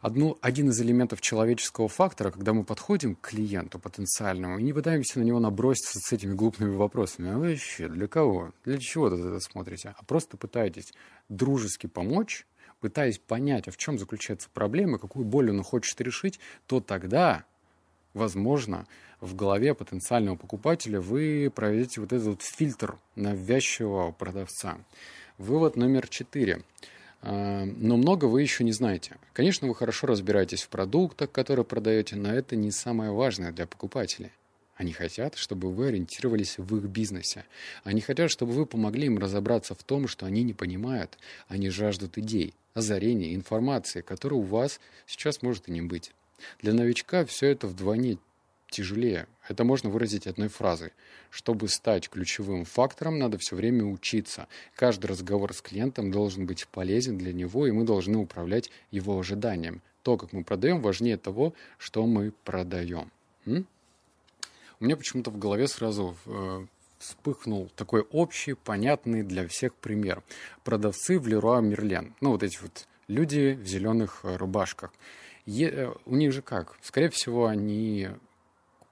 одну, 0.00 0.38
один 0.40 0.70
из 0.70 0.80
элементов 0.80 1.20
человеческого 1.20 1.88
фактора, 1.88 2.30
когда 2.30 2.52
мы 2.52 2.64
подходим 2.64 3.14
к 3.16 3.28
клиенту 3.28 3.78
потенциальному 3.78 4.58
и 4.58 4.62
не 4.62 4.72
пытаемся 4.72 5.18
на 5.18 5.24
него 5.24 5.40
наброситься 5.40 5.98
с 6.00 6.12
этими 6.12 6.34
глупыми 6.34 6.74
вопросами. 6.74 7.30
А 7.30 7.38
вообще, 7.38 7.88
для 7.88 8.06
кого? 8.06 8.52
Для 8.64 8.78
чего 8.78 9.08
вы 9.08 9.18
это 9.18 9.40
смотрите? 9.40 9.94
А 9.96 10.04
просто 10.04 10.36
пытаетесь 10.36 10.92
дружески 11.28 11.86
помочь, 11.86 12.46
пытаясь 12.80 13.18
понять, 13.18 13.68
а 13.68 13.70
в 13.70 13.76
чем 13.76 13.98
заключается 13.98 14.48
проблема, 14.52 14.98
какую 14.98 15.24
боль 15.24 15.50
он 15.50 15.62
хочет 15.62 16.00
решить, 16.00 16.38
то 16.66 16.80
тогда, 16.80 17.44
возможно, 18.14 18.86
в 19.20 19.34
голове 19.34 19.74
потенциального 19.74 20.36
покупателя 20.36 21.00
вы 21.00 21.52
проведете 21.54 22.00
вот 22.00 22.12
этот 22.12 22.26
вот 22.26 22.42
фильтр 22.42 22.98
навязчивого 23.16 24.12
продавца. 24.12 24.78
Вывод 25.38 25.76
номер 25.76 26.08
четыре. 26.08 26.62
А, 27.20 27.64
но 27.64 27.96
много 27.96 28.26
вы 28.26 28.42
еще 28.42 28.64
не 28.64 28.72
знаете. 28.72 29.16
Конечно, 29.32 29.66
вы 29.66 29.74
хорошо 29.74 30.06
разбираетесь 30.06 30.62
в 30.62 30.68
продуктах, 30.68 31.32
которые 31.32 31.64
продаете, 31.64 32.16
но 32.16 32.32
это 32.32 32.56
не 32.56 32.70
самое 32.70 33.10
важное 33.10 33.52
для 33.52 33.66
покупателей. 33.66 34.30
Они 34.78 34.92
хотят, 34.92 35.34
чтобы 35.34 35.72
вы 35.72 35.88
ориентировались 35.88 36.56
в 36.56 36.76
их 36.76 36.84
бизнесе. 36.84 37.44
Они 37.82 38.00
хотят, 38.00 38.30
чтобы 38.30 38.52
вы 38.52 38.64
помогли 38.64 39.06
им 39.06 39.18
разобраться 39.18 39.74
в 39.74 39.82
том, 39.82 40.06
что 40.06 40.24
они 40.24 40.44
не 40.44 40.54
понимают. 40.54 41.18
Они 41.48 41.68
жаждут 41.68 42.16
идей, 42.16 42.54
озарения, 42.74 43.34
информации, 43.34 44.02
которой 44.02 44.34
у 44.34 44.42
вас 44.42 44.78
сейчас 45.04 45.42
может 45.42 45.68
и 45.68 45.72
не 45.72 45.82
быть. 45.82 46.12
Для 46.62 46.72
новичка 46.72 47.24
все 47.24 47.48
это 47.48 47.66
вдвойне 47.66 48.18
тяжелее. 48.70 49.26
Это 49.48 49.64
можно 49.64 49.90
выразить 49.90 50.28
одной 50.28 50.46
фразой. 50.46 50.92
Чтобы 51.30 51.68
стать 51.68 52.08
ключевым 52.08 52.64
фактором, 52.64 53.18
надо 53.18 53.36
все 53.36 53.56
время 53.56 53.84
учиться. 53.84 54.46
Каждый 54.76 55.06
разговор 55.06 55.54
с 55.54 55.60
клиентом 55.60 56.12
должен 56.12 56.46
быть 56.46 56.68
полезен 56.68 57.18
для 57.18 57.32
него, 57.32 57.66
и 57.66 57.72
мы 57.72 57.82
должны 57.82 58.16
управлять 58.16 58.70
его 58.92 59.18
ожиданием. 59.18 59.82
То, 60.04 60.16
как 60.16 60.32
мы 60.32 60.44
продаем, 60.44 60.80
важнее 60.80 61.16
того, 61.16 61.52
что 61.78 62.06
мы 62.06 62.32
продаем. 62.44 63.10
М? 63.44 63.66
У 64.80 64.84
меня 64.84 64.96
почему-то 64.96 65.30
в 65.30 65.38
голове 65.38 65.66
сразу 65.66 66.16
э, 66.26 66.66
вспыхнул 66.98 67.68
такой 67.74 68.02
общий, 68.02 68.54
понятный 68.54 69.22
для 69.22 69.48
всех 69.48 69.74
пример. 69.74 70.22
Продавцы 70.62 71.18
в 71.18 71.26
Леруа 71.26 71.60
Мерлен. 71.60 72.14
Ну, 72.20 72.30
вот 72.30 72.42
эти 72.44 72.58
вот 72.62 72.86
люди 73.08 73.58
в 73.60 73.66
зеленых 73.66 74.20
рубашках. 74.22 74.92
Е, 75.46 75.68
э, 75.68 75.92
у 76.06 76.14
них 76.14 76.32
же 76.32 76.42
как? 76.42 76.76
Скорее 76.82 77.10
всего, 77.10 77.46
они 77.46 78.08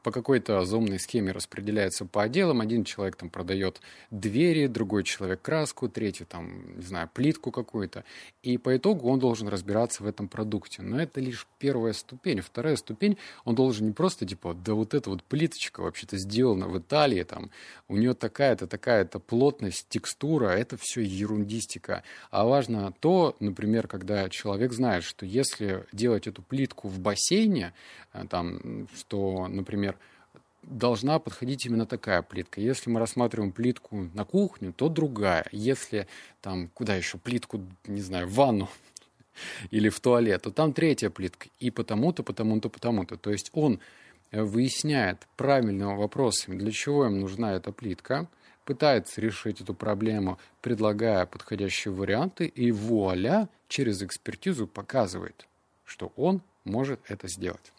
по 0.06 0.12
какой-то 0.12 0.64
зомной 0.64 1.00
схеме 1.00 1.32
распределяются 1.32 2.04
по 2.04 2.22
отделам. 2.22 2.60
Один 2.60 2.84
человек 2.84 3.16
там 3.16 3.28
продает 3.28 3.80
двери, 4.12 4.68
другой 4.68 5.02
человек 5.02 5.42
краску, 5.42 5.88
третий 5.88 6.24
там, 6.24 6.76
не 6.76 6.84
знаю, 6.84 7.10
плитку 7.12 7.50
какую-то. 7.50 8.04
И 8.44 8.56
по 8.56 8.76
итогу 8.76 9.08
он 9.08 9.18
должен 9.18 9.48
разбираться 9.48 10.04
в 10.04 10.06
этом 10.06 10.28
продукте. 10.28 10.82
Но 10.82 11.00
это 11.00 11.20
лишь 11.20 11.48
первая 11.58 11.92
ступень. 11.92 12.40
Вторая 12.40 12.76
ступень, 12.76 13.18
он 13.44 13.56
должен 13.56 13.88
не 13.88 13.92
просто 13.92 14.24
типа, 14.26 14.54
да 14.54 14.74
вот 14.74 14.94
эта 14.94 15.10
вот 15.10 15.24
плиточка 15.24 15.80
вообще-то 15.80 16.18
сделана 16.18 16.68
в 16.68 16.78
Италии, 16.78 17.24
там, 17.24 17.50
у 17.88 17.96
нее 17.96 18.14
такая-то, 18.14 18.68
такая-то 18.68 19.18
плотность, 19.18 19.86
текстура, 19.88 20.50
это 20.50 20.76
все 20.80 21.00
ерундистика. 21.00 22.04
А 22.30 22.44
важно 22.44 22.94
то, 23.00 23.34
например, 23.40 23.88
когда 23.88 24.28
человек 24.28 24.72
знает, 24.72 25.02
что 25.02 25.26
если 25.26 25.84
делать 25.90 26.28
эту 26.28 26.42
плитку 26.42 26.86
в 26.86 27.00
бассейне, 27.00 27.72
э, 28.12 28.24
там, 28.30 28.86
что, 28.94 29.48
например, 29.48 29.95
должна 30.66 31.18
подходить 31.18 31.64
именно 31.66 31.86
такая 31.86 32.22
плитка. 32.22 32.60
Если 32.60 32.90
мы 32.90 33.00
рассматриваем 33.00 33.52
плитку 33.52 34.08
на 34.14 34.24
кухню, 34.24 34.72
то 34.72 34.88
другая. 34.88 35.46
Если 35.52 36.06
там, 36.40 36.68
куда 36.68 36.94
еще, 36.94 37.18
плитку, 37.18 37.62
не 37.86 38.00
знаю, 38.00 38.26
в 38.26 38.34
ванну 38.34 38.68
или 39.70 39.88
в 39.88 40.00
туалет, 40.00 40.42
то 40.42 40.50
там 40.50 40.72
третья 40.72 41.10
плитка. 41.10 41.48
И 41.60 41.70
потому-то, 41.70 42.22
потому-то, 42.22 42.68
потому-то. 42.68 43.16
То 43.16 43.30
есть 43.30 43.50
он 43.52 43.80
э, 44.30 44.42
выясняет 44.42 45.26
правильными 45.36 45.96
вопросами, 45.96 46.58
для 46.58 46.72
чего 46.72 47.06
им 47.06 47.20
нужна 47.20 47.54
эта 47.54 47.72
плитка, 47.72 48.28
пытается 48.64 49.20
решить 49.20 49.60
эту 49.60 49.74
проблему, 49.74 50.38
предлагая 50.60 51.24
подходящие 51.26 51.94
варианты, 51.94 52.46
и 52.46 52.72
вуаля, 52.72 53.48
через 53.68 54.02
экспертизу 54.02 54.66
показывает, 54.66 55.46
что 55.84 56.12
он 56.16 56.42
может 56.64 57.00
это 57.08 57.28
сделать. 57.28 57.72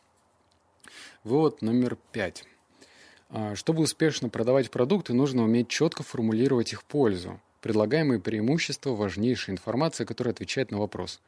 Вывод 1.26 1.62
номер 1.62 1.98
пять. 2.14 2.46
А, 3.30 3.56
чтобы 3.56 3.84
успешно 3.84 4.30
продавать 4.30 4.72
продукты, 4.72 5.14
нужно 5.14 5.44
уметь 5.44 5.68
четко 5.68 6.04
формулировать 6.04 6.74
их 6.74 6.84
пользу. 6.84 7.40
Предлагаемые 7.62 8.20
преимущества– 8.20 8.92
важнейшая 8.96 9.56
информация, 9.56 10.06
которая 10.06 10.34
отвечает 10.34 10.72
на 10.72 10.78
вопрос 10.78 11.20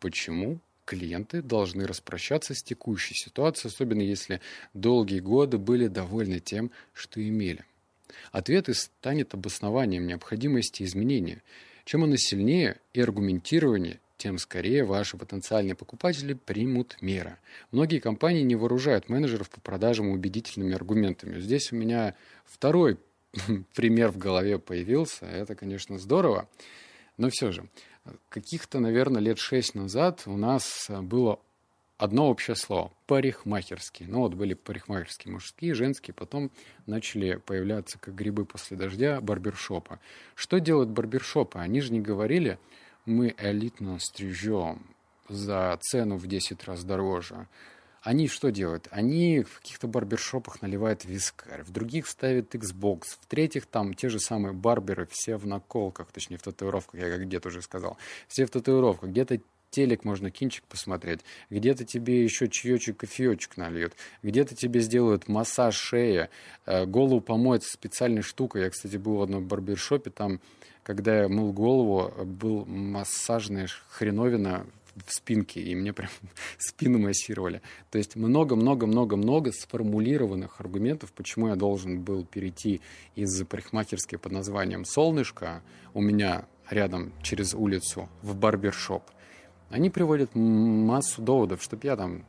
«Почему 0.00 0.60
клиенты 0.84 1.42
должны 1.42 1.86
распрощаться 1.86 2.54
с 2.54 2.62
текущей 2.62 3.14
ситуацией, 3.14 3.70
особенно 3.72 4.00
если 4.00 4.40
долгие 4.74 5.20
годы 5.20 5.58
были 5.58 5.88
довольны 5.88 6.40
тем, 6.40 6.70
что 6.94 7.22
имели?» 7.22 7.64
Ответ 8.30 8.68
и 8.68 8.74
станет 8.74 9.34
обоснованием 9.34 10.06
необходимости 10.06 10.82
изменения. 10.82 11.42
Чем 11.84 12.04
оно 12.04 12.16
сильнее 12.16 12.76
и 12.92 13.00
аргументированнее, 13.00 14.00
тем 14.22 14.38
скорее 14.38 14.84
ваши 14.84 15.16
потенциальные 15.16 15.74
покупатели 15.74 16.34
примут 16.34 16.96
меры. 17.00 17.38
Многие 17.72 17.98
компании 17.98 18.42
не 18.42 18.54
вооружают 18.54 19.08
менеджеров 19.08 19.50
по 19.50 19.60
продажам 19.60 20.10
убедительными 20.10 20.76
аргументами. 20.76 21.40
Здесь 21.40 21.72
у 21.72 21.76
меня 21.76 22.14
второй 22.44 22.98
пример 23.74 24.12
в 24.12 24.18
голове 24.18 24.60
появился. 24.60 25.26
Это, 25.26 25.56
конечно, 25.56 25.98
здорово. 25.98 26.48
Но 27.16 27.30
все 27.30 27.50
же, 27.50 27.68
каких-то, 28.28 28.78
наверное, 28.78 29.20
лет 29.20 29.40
шесть 29.40 29.74
назад 29.74 30.22
у 30.26 30.36
нас 30.36 30.88
было 30.88 31.40
одно 31.98 32.30
общее 32.30 32.54
слово– 32.54 32.92
парикмахерский. 33.08 34.06
Ну 34.06 34.20
вот 34.20 34.34
были 34.34 34.54
парикмахерские 34.54 35.32
мужские, 35.32 35.74
женские, 35.74 36.14
потом 36.14 36.52
начали 36.86 37.40
появляться, 37.44 37.98
как 37.98 38.14
грибы 38.14 38.44
после 38.44 38.76
дождя, 38.76 39.20
барбершопа. 39.20 39.98
Что 40.36 40.60
делают 40.60 40.90
барбершопы? 40.90 41.58
Они 41.58 41.80
же 41.80 41.92
не 41.92 42.00
говорили– 42.00 42.60
мы 43.04 43.34
элитно 43.38 43.98
стрижем 43.98 44.86
за 45.28 45.78
цену 45.80 46.16
в 46.16 46.26
10 46.26 46.64
раз 46.64 46.84
дороже. 46.84 47.48
Они 48.02 48.26
что 48.26 48.50
делают? 48.50 48.88
Они 48.90 49.42
в 49.42 49.60
каких-то 49.60 49.86
барбершопах 49.86 50.60
наливают 50.60 51.04
вискарь, 51.04 51.62
в 51.62 51.70
других 51.70 52.08
ставят 52.08 52.52
Xbox, 52.54 53.02
в 53.20 53.26
третьих 53.26 53.66
там 53.66 53.94
те 53.94 54.08
же 54.08 54.18
самые 54.18 54.52
барберы, 54.52 55.06
все 55.08 55.36
в 55.36 55.46
наколках, 55.46 56.10
точнее 56.10 56.36
в 56.38 56.42
татуировках, 56.42 57.00
я 57.00 57.08
как 57.08 57.28
дед 57.28 57.46
уже 57.46 57.62
сказал, 57.62 57.96
все 58.26 58.44
в 58.44 58.50
татуировках, 58.50 59.10
где-то 59.10 59.38
телек 59.70 60.04
можно 60.04 60.30
кинчик 60.30 60.64
посмотреть, 60.64 61.20
где-то 61.48 61.84
тебе 61.84 62.22
еще 62.22 62.48
чаечек, 62.48 62.98
кофеечек 62.98 63.56
нальют, 63.56 63.94
где-то 64.22 64.56
тебе 64.56 64.80
сделают 64.80 65.28
массаж 65.28 65.74
шеи, 65.74 66.28
э, 66.66 66.86
голову 66.86 67.20
помоют 67.20 67.64
специальной 67.64 68.22
штукой. 68.22 68.62
Я, 68.62 68.70
кстати, 68.70 68.96
был 68.96 69.16
в 69.16 69.22
одном 69.22 69.46
барбершопе, 69.46 70.10
там 70.10 70.40
когда 70.82 71.22
я 71.22 71.28
мыл 71.28 71.52
голову, 71.52 72.12
был 72.24 72.64
массажная 72.66 73.68
хреновина 73.90 74.66
в 75.06 75.12
спинке, 75.12 75.60
и 75.60 75.74
мне 75.74 75.92
прям 75.92 76.10
спину 76.58 76.98
массировали. 76.98 77.62
То 77.90 77.98
есть 77.98 78.16
много-много-много-много 78.16 79.52
сформулированных 79.52 80.60
аргументов, 80.60 81.12
почему 81.12 81.48
я 81.48 81.56
должен 81.56 82.02
был 82.02 82.24
перейти 82.24 82.80
из 83.14 83.44
парикмахерской 83.44 84.18
под 84.18 84.32
названием 84.32 84.84
«Солнышко» 84.84 85.62
у 85.94 86.00
меня 86.00 86.46
рядом 86.68 87.12
через 87.22 87.54
улицу 87.54 88.08
в 88.22 88.36
барбершоп. 88.36 89.04
Они 89.70 89.90
приводят 89.90 90.34
массу 90.34 91.22
доводов, 91.22 91.62
чтобы 91.62 91.86
я 91.86 91.96
там 91.96 92.26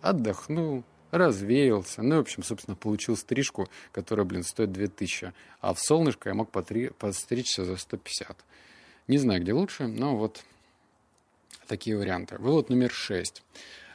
отдохнул, 0.00 0.84
развеялся. 1.12 2.02
Ну, 2.02 2.16
в 2.16 2.20
общем, 2.20 2.42
собственно, 2.42 2.74
получил 2.74 3.16
стрижку, 3.16 3.68
которая, 3.92 4.26
блин, 4.26 4.42
стоит 4.42 4.72
2000. 4.72 5.32
А 5.60 5.74
в 5.74 5.78
солнышко 5.78 6.30
я 6.30 6.34
мог 6.34 6.50
потри... 6.50 6.88
подстричься 6.88 7.64
за 7.64 7.76
150. 7.76 8.36
Не 9.06 9.18
знаю, 9.18 9.42
где 9.42 9.52
лучше, 9.52 9.86
но 9.86 10.16
вот 10.16 10.42
такие 11.66 11.96
варианты. 11.96 12.38
Вывод 12.38 12.70
номер 12.70 12.90
6. 12.90 13.42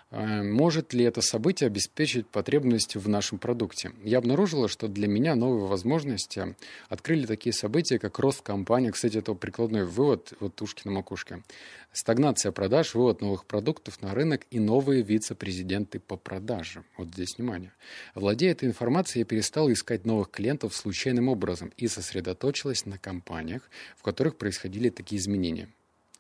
Э, 0.10 0.42
может 0.42 0.94
ли 0.94 1.04
это 1.04 1.22
событие 1.22 1.68
обеспечить 1.68 2.28
потребности 2.28 2.98
в 2.98 3.10
нашем 3.10 3.40
продукте? 3.40 3.92
Я 4.04 4.20
обнаружила, 4.20 4.70
что 4.70 4.88
для 4.88 5.08
меня 5.08 5.36
новые 5.36 5.68
возможности 5.68 6.56
открыли 6.88 7.26
такие 7.26 7.54
события, 7.54 8.00
как 8.00 8.18
рост 8.20 8.42
компании. 8.42 8.92
Кстати, 8.92 9.18
это 9.18 9.34
прикладной 9.34 9.86
вывод, 9.86 10.34
вот 10.40 10.62
ушки 10.62 10.84
на 10.86 10.92
макушке. 10.92 11.44
Стагнация 11.92 12.52
продаж, 12.52 12.96
вывод 12.96 13.22
новых 13.22 13.46
продуктов 13.46 14.02
на 14.02 14.14
рынок 14.14 14.46
и 14.50 14.60
новые 14.60 15.02
вице-президенты 15.02 16.00
по 16.00 16.16
продажам. 16.16 16.86
Вот 16.98 17.10
здесь 17.10 17.38
внимание. 17.38 17.74
Владея 18.16 18.52
этой 18.52 18.70
информацией, 18.70 19.22
я 19.22 19.26
перестала 19.26 19.72
искать 19.74 20.06
новых 20.06 20.32
клиентов 20.32 20.76
случайным 20.76 21.28
образом 21.28 21.74
и 21.76 21.88
сосредоточилась 21.88 22.86
на 22.86 22.98
компаниях, 22.98 23.70
в 23.98 24.04
которых 24.04 24.38
происходили 24.38 24.90
такие 24.90 25.20
изменения 25.20 25.70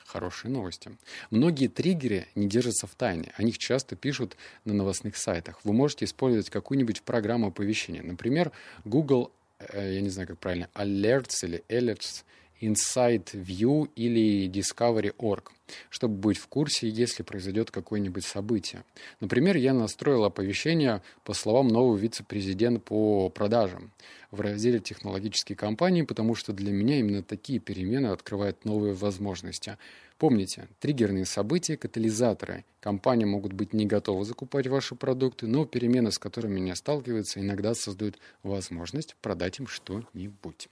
хорошие 0.07 0.49
новости. 0.49 0.91
Многие 1.29 1.67
триггеры 1.67 2.27
не 2.35 2.47
держатся 2.47 2.87
в 2.87 2.95
тайне. 2.95 3.33
О 3.35 3.43
них 3.43 3.57
часто 3.57 3.95
пишут 3.95 4.37
на 4.65 4.73
новостных 4.73 5.17
сайтах. 5.17 5.59
Вы 5.63 5.73
можете 5.73 6.05
использовать 6.05 6.49
какую-нибудь 6.49 7.01
программу 7.03 7.47
оповещения. 7.47 8.01
Например, 8.01 8.51
Google, 8.85 9.31
э, 9.59 9.95
я 9.95 10.01
не 10.01 10.09
знаю, 10.09 10.27
как 10.29 10.39
правильно, 10.39 10.69
Alerts 10.73 11.43
или 11.43 11.63
Alerts, 11.67 12.23
Insight 12.61 13.33
View 13.33 13.89
или 13.95 14.49
Discovery.org, 14.49 15.51
чтобы 15.89 16.15
быть 16.15 16.37
в 16.37 16.47
курсе, 16.47 16.89
если 16.89 17.23
произойдет 17.23 17.71
какое-нибудь 17.71 18.25
событие. 18.25 18.83
Например, 19.19 19.55
я 19.57 19.73
настроил 19.73 20.23
оповещение 20.23 21.01
по 21.23 21.33
словам 21.33 21.67
нового 21.67 21.97
вице-президента 21.97 22.79
по 22.79 23.29
продажам 23.29 23.91
в 24.31 24.41
разделе 24.41 24.79
«Технологические 24.79 25.55
компании», 25.55 26.01
потому 26.01 26.35
что 26.35 26.53
для 26.53 26.71
меня 26.71 26.99
именно 26.99 27.23
такие 27.23 27.59
перемены 27.59 28.07
открывают 28.07 28.65
новые 28.65 28.93
возможности. 28.93 29.77
Помните, 30.17 30.67
триггерные 30.79 31.25
события– 31.25 31.77
катализаторы. 31.77 32.65
Компании 32.79 33.25
могут 33.25 33.53
быть 33.53 33.73
не 33.73 33.85
готовы 33.85 34.25
закупать 34.25 34.67
ваши 34.67 34.95
продукты, 34.95 35.45
но 35.45 35.65
перемены, 35.65 36.11
с 36.11 36.17
которыми 36.17 36.59
они 36.59 36.73
сталкиваются, 36.73 37.39
иногда 37.39 37.75
создают 37.75 38.17
возможность 38.41 39.15
продать 39.21 39.59
им 39.59 39.67
что-нибудь. 39.67 40.69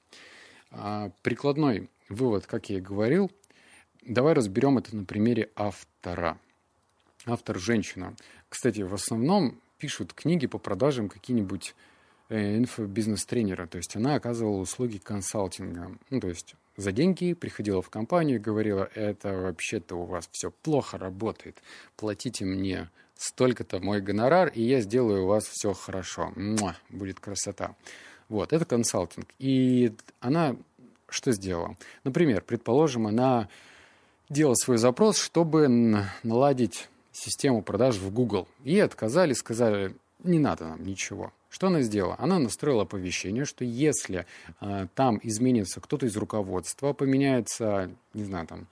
А 0.72 1.12
прикладной 1.22 1.90
вывод, 2.10 2.46
как 2.46 2.70
я 2.70 2.78
и 2.78 2.82
говорил, 2.82 3.32
давай 4.04 4.34
разберем 4.34 4.78
это 4.78 4.96
на 4.96 5.06
примере 5.06 5.50
автора. 5.56 6.38
Автор– 7.26 7.58
женщина. 7.60 8.16
Кстати, 8.50 8.82
в 8.82 8.94
основном 8.94 9.60
пишут 9.78 10.14
книги 10.14 10.48
по 10.48 10.58
продажам 10.58 11.10
какие-нибудь 11.10 11.76
Э, 12.28 12.58
инфобизнес-тренера, 12.58 13.68
то 13.68 13.78
есть 13.78 13.96
она 13.96 14.16
оказывала 14.16 14.58
услуги 14.58 14.98
консалтинга. 14.98 15.96
Ну, 16.10 16.20
то 16.20 16.28
есть 16.28 16.56
за 16.76 16.92
деньги 16.92 17.34
приходила 17.34 17.84
в 17.84 17.92
компанию 17.92 18.38
и 18.38 18.42
говорила, 18.42 18.90
это 18.96 19.32
вообще-то 19.32 19.96
у 19.96 20.06
вас 20.06 20.28
все 20.32 20.50
плохо 20.50 20.98
работает, 20.98 21.62
платите 21.96 22.44
мне 22.44 22.90
столько-то 23.16 23.80
мой 23.80 24.02
гонорар, 24.02 24.48
и 24.48 24.64
я 24.64 24.82
сделаю 24.82 25.26
у 25.26 25.28
вас 25.28 25.46
все 25.46 25.74
хорошо. 25.74 26.34
Муа, 26.36 26.76
будет 26.90 27.20
красота. 27.20 27.76
Вот, 28.30 28.54
это 28.54 28.66
консалтинг. 28.66 29.28
И 29.40 29.94
она 30.20 30.56
что 31.10 31.32
сделала? 31.32 31.76
Например, 32.04 32.42
предположим, 32.42 33.08
она 33.08 33.48
делала 34.30 34.56
свой 34.56 34.78
запрос, 34.78 35.18
чтобы 35.18 35.68
наладить 36.24 36.90
систему 37.12 37.62
продаж 37.62 37.96
в 37.98 38.12
Google. 38.12 38.48
И 38.64 38.80
отказали, 38.80 39.34
сказали, 39.34 39.96
не 40.24 40.40
надо 40.40 40.66
нам 40.68 40.84
ничего. 40.84 41.32
Что 41.50 41.68
она 41.68 41.82
сделала? 41.82 42.16
Она 42.20 42.40
настроила 42.40 42.84
оповещение, 42.84 43.46
что 43.46 43.64
если 43.64 44.26
э, 44.60 44.88
там 44.94 45.20
изменится 45.24 45.80
кто-то 45.80 46.06
из 46.06 46.18
руководства, 46.18 46.92
поменяется, 46.92 47.90
не 48.14 48.26
знаю, 48.26 48.48
там, 48.48 48.68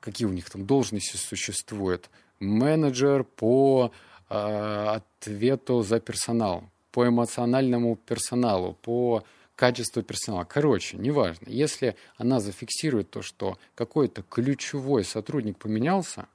какие 0.00 0.26
у 0.26 0.32
них 0.32 0.50
там 0.50 0.66
должности 0.66 1.16
существуют, 1.16 2.10
менеджер 2.40 3.24
по 3.24 3.90
э, 4.28 4.34
ответу 4.34 5.82
за 5.82 5.98
персонал, 5.98 6.64
по 6.94 7.08
эмоциональному 7.08 7.96
персоналу, 7.96 8.74
по 8.80 9.24
качеству 9.56 10.04
персонала. 10.04 10.44
Короче, 10.44 10.96
неважно. 10.96 11.48
Если 11.48 11.96
она 12.18 12.38
зафиксирует 12.38 13.10
то, 13.10 13.20
что 13.20 13.58
какой-то 13.74 14.22
ключевой 14.22 15.02
сотрудник 15.02 15.58
поменялся, 15.58 16.28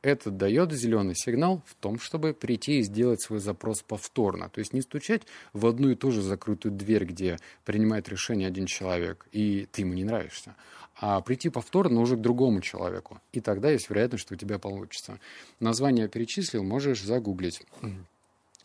это 0.00 0.30
дает 0.30 0.72
зеленый 0.72 1.14
сигнал 1.14 1.62
в 1.66 1.74
том, 1.74 2.00
чтобы 2.00 2.32
прийти 2.32 2.78
и 2.78 2.82
сделать 2.82 3.20
свой 3.20 3.40
запрос 3.40 3.82
повторно. 3.82 4.48
То 4.48 4.60
есть 4.60 4.72
не 4.72 4.80
стучать 4.80 5.22
в 5.52 5.66
одну 5.66 5.90
и 5.90 5.94
ту 5.94 6.10
же 6.10 6.22
закрытую 6.22 6.72
дверь, 6.72 7.04
где 7.04 7.36
принимает 7.66 8.08
решение 8.08 8.48
один 8.48 8.64
человек, 8.64 9.26
и 9.32 9.68
ты 9.70 9.82
ему 9.82 9.92
не 9.92 10.04
нравишься, 10.04 10.56
а 10.98 11.20
прийти 11.20 11.50
повторно 11.50 12.00
уже 12.00 12.16
к 12.16 12.22
другому 12.22 12.62
человеку. 12.62 13.20
И 13.32 13.40
тогда 13.40 13.70
есть 13.70 13.90
вероятность, 13.90 14.22
что 14.22 14.32
у 14.32 14.38
тебя 14.38 14.58
получится. 14.58 15.20
Название 15.60 16.08
перечислил, 16.08 16.62
можешь 16.62 17.02
загуглить. 17.02 17.60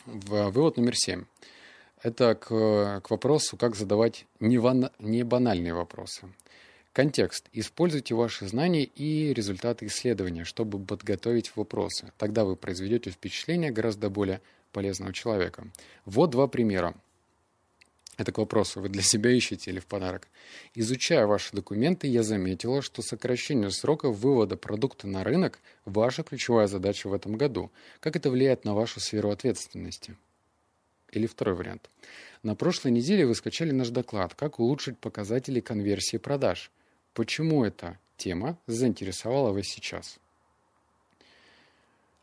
Вывод 0.05 0.77
номер 0.77 0.95
семь. 0.95 1.25
Это 2.01 2.33
к, 2.33 3.01
к 3.03 3.11
вопросу, 3.11 3.55
как 3.55 3.75
задавать 3.75 4.25
не, 4.39 4.57
ван, 4.57 4.89
не 4.97 5.23
банальные 5.23 5.75
вопросы. 5.75 6.27
Контекст. 6.91 7.47
Используйте 7.53 8.15
ваши 8.15 8.47
знания 8.47 8.83
и 8.83 9.31
результаты 9.33 9.85
исследования, 9.85 10.43
чтобы 10.43 10.83
подготовить 10.83 11.55
вопросы. 11.55 12.11
Тогда 12.17 12.45
вы 12.45 12.55
произведете 12.55 13.11
впечатление 13.11 13.71
гораздо 13.71 14.09
более 14.09 14.41
полезного 14.71 15.13
человека. 15.13 15.67
Вот 16.05 16.31
два 16.31 16.47
примера. 16.47 16.95
Это 18.21 18.31
к 18.31 18.37
вопросу, 18.37 18.81
вы 18.81 18.89
для 18.89 19.01
себя 19.01 19.31
ищете 19.31 19.71
или 19.71 19.79
в 19.79 19.87
подарок. 19.87 20.27
Изучая 20.75 21.25
ваши 21.25 21.55
документы, 21.55 22.05
я 22.05 22.21
заметила, 22.21 22.83
что 22.83 23.01
сокращение 23.01 23.71
срока 23.71 24.11
вывода 24.11 24.57
продукта 24.57 25.07
на 25.07 25.23
рынок– 25.23 25.57
ваша 25.85 26.21
ключевая 26.21 26.67
задача 26.67 27.09
в 27.09 27.15
этом 27.15 27.35
году. 27.35 27.71
Как 27.99 28.15
это 28.15 28.29
влияет 28.29 28.63
на 28.63 28.75
вашу 28.75 28.99
сферу 28.99 29.31
ответственности? 29.31 30.15
Или 31.11 31.25
второй 31.25 31.55
вариант. 31.55 31.89
На 32.43 32.53
прошлой 32.53 32.91
неделе 32.91 33.25
вы 33.25 33.33
скачали 33.33 33.71
наш 33.71 33.89
доклад 33.89 34.35
«Как 34.35 34.59
улучшить 34.59 34.99
показатели 34.99 35.59
конверсии 35.59 36.17
продаж». 36.17 36.69
Почему 37.15 37.65
эта 37.65 37.97
тема 38.17 38.55
заинтересовала 38.67 39.51
вас 39.51 39.65
сейчас? 39.65 40.19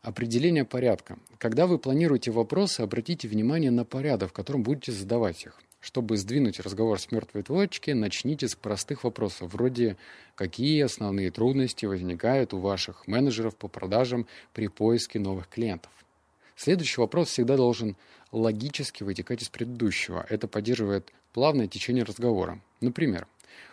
Определение 0.01 0.63
порядка. 0.63 1.19
Когда 1.39 1.67
вы 1.67 1.77
планируете 1.77 2.31
вопросы, 2.31 2.79
обратите 2.79 3.27
внимание 3.27 3.69
на 3.69 3.83
порядок, 3.83 4.29
в 4.29 4.33
котором 4.33 4.63
будете 4.63 4.93
задавать 4.93 5.43
их. 5.43 5.61
Чтобы 5.79 6.17
сдвинуть 6.17 6.59
разговор 6.59 6.99
с 6.99 7.11
мертвой 7.11 7.43
точки, 7.43 7.91
начните 7.91 8.47
с 8.47 8.55
простых 8.55 9.03
вопросов, 9.03 9.53
вроде 9.53 9.97
«Какие 10.35 10.81
основные 10.81 11.31
трудности 11.31 11.85
возникают 11.85 12.53
у 12.53 12.59
ваших 12.59 13.07
менеджеров 13.07 13.55
по 13.55 13.67
продажам 13.67 14.27
при 14.53 14.67
поиске 14.67 15.19
новых 15.19 15.47
клиентов?» 15.47 15.91
Следующий 16.55 16.99
вопрос 16.99 17.29
всегда 17.29 17.55
должен 17.55 17.95
логически 18.31 19.03
вытекать 19.03 19.41
из 19.41 19.49
предыдущего. 19.49 20.25
Это 20.29 20.47
поддерживает 20.47 21.13
плавное 21.33 21.67
течение 21.67 22.03
разговора. 22.03 22.59
Например, 22.81 23.27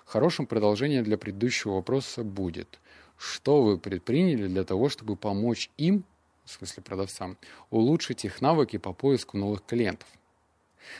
Хорошим 0.07 0.47
продолжением 0.47 1.03
для 1.03 1.19
предыдущего 1.19 1.75
вопроса 1.75 2.23
будет, 2.23 2.79
что 3.19 3.63
вы 3.63 3.77
предприняли 3.77 4.47
для 4.47 4.65
того, 4.65 4.89
чтобы 4.89 5.17
помочь 5.17 5.69
им, 5.77 6.05
в 6.45 6.53
смысле 6.53 6.83
продавцам, 6.85 7.37
улучшить 7.71 8.25
их 8.25 8.41
навыки 8.41 8.77
по 8.77 8.93
поиску 8.93 9.37
новых 9.37 9.65
клиентов. 9.67 10.09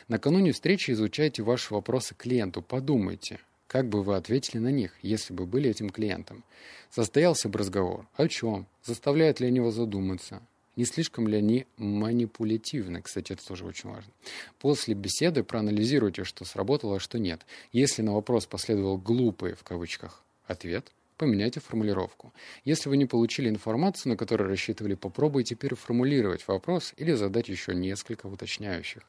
Накануне 0.07 0.51
встречи 0.51 0.91
изучайте 0.91 1.43
ваши 1.43 1.73
вопросы 1.73 2.15
клиенту, 2.15 2.61
подумайте, 2.61 3.39
как 3.67 3.89
бы 3.89 4.03
вы 4.03 4.15
ответили 4.15 4.59
на 4.59 4.71
них, 4.71 4.95
если 5.01 5.33
бы 5.33 5.45
были 5.45 5.69
этим 5.69 5.89
клиентом. 5.89 6.43
Состоялся 6.89 7.49
бы 7.49 7.59
разговор. 7.59 8.07
О 8.15 8.27
чем? 8.27 8.65
Заставляет 8.83 9.39
ли 9.39 9.47
они 9.47 9.57
его 9.57 9.71
задуматься? 9.71 10.41
Не 10.77 10.85
слишком 10.85 11.27
ли 11.27 11.37
они 11.37 11.65
манипулятивны? 11.77 13.01
Кстати, 13.01 13.33
это 13.33 13.45
тоже 13.45 13.65
очень 13.65 13.89
важно. 13.89 14.13
После 14.59 14.93
беседы 14.93 15.43
проанализируйте, 15.43 16.23
что 16.23 16.45
сработало, 16.45 16.97
а 16.97 16.99
что 16.99 17.17
нет. 17.17 17.45
Если 17.71 18.03
на 18.03 18.13
вопрос 18.13 18.45
последовал 18.45 18.97
«глупый» 18.97 19.55
в 19.55 19.63
кавычках 19.63 20.23
ответ, 20.45 20.91
поменяйте 21.17 21.59
формулировку. 21.59 22.31
Если 22.63 22.89
вы 22.89 22.97
не 22.97 23.07
получили 23.07 23.49
информацию, 23.49 24.11
на 24.11 24.17
которую 24.17 24.49
рассчитывали, 24.49 24.93
попробуйте 24.93 25.55
переформулировать 25.55 26.47
вопрос 26.47 26.93
или 26.95 27.13
задать 27.13 27.49
еще 27.49 27.73
несколько 27.73 28.27
уточняющих. 28.27 29.01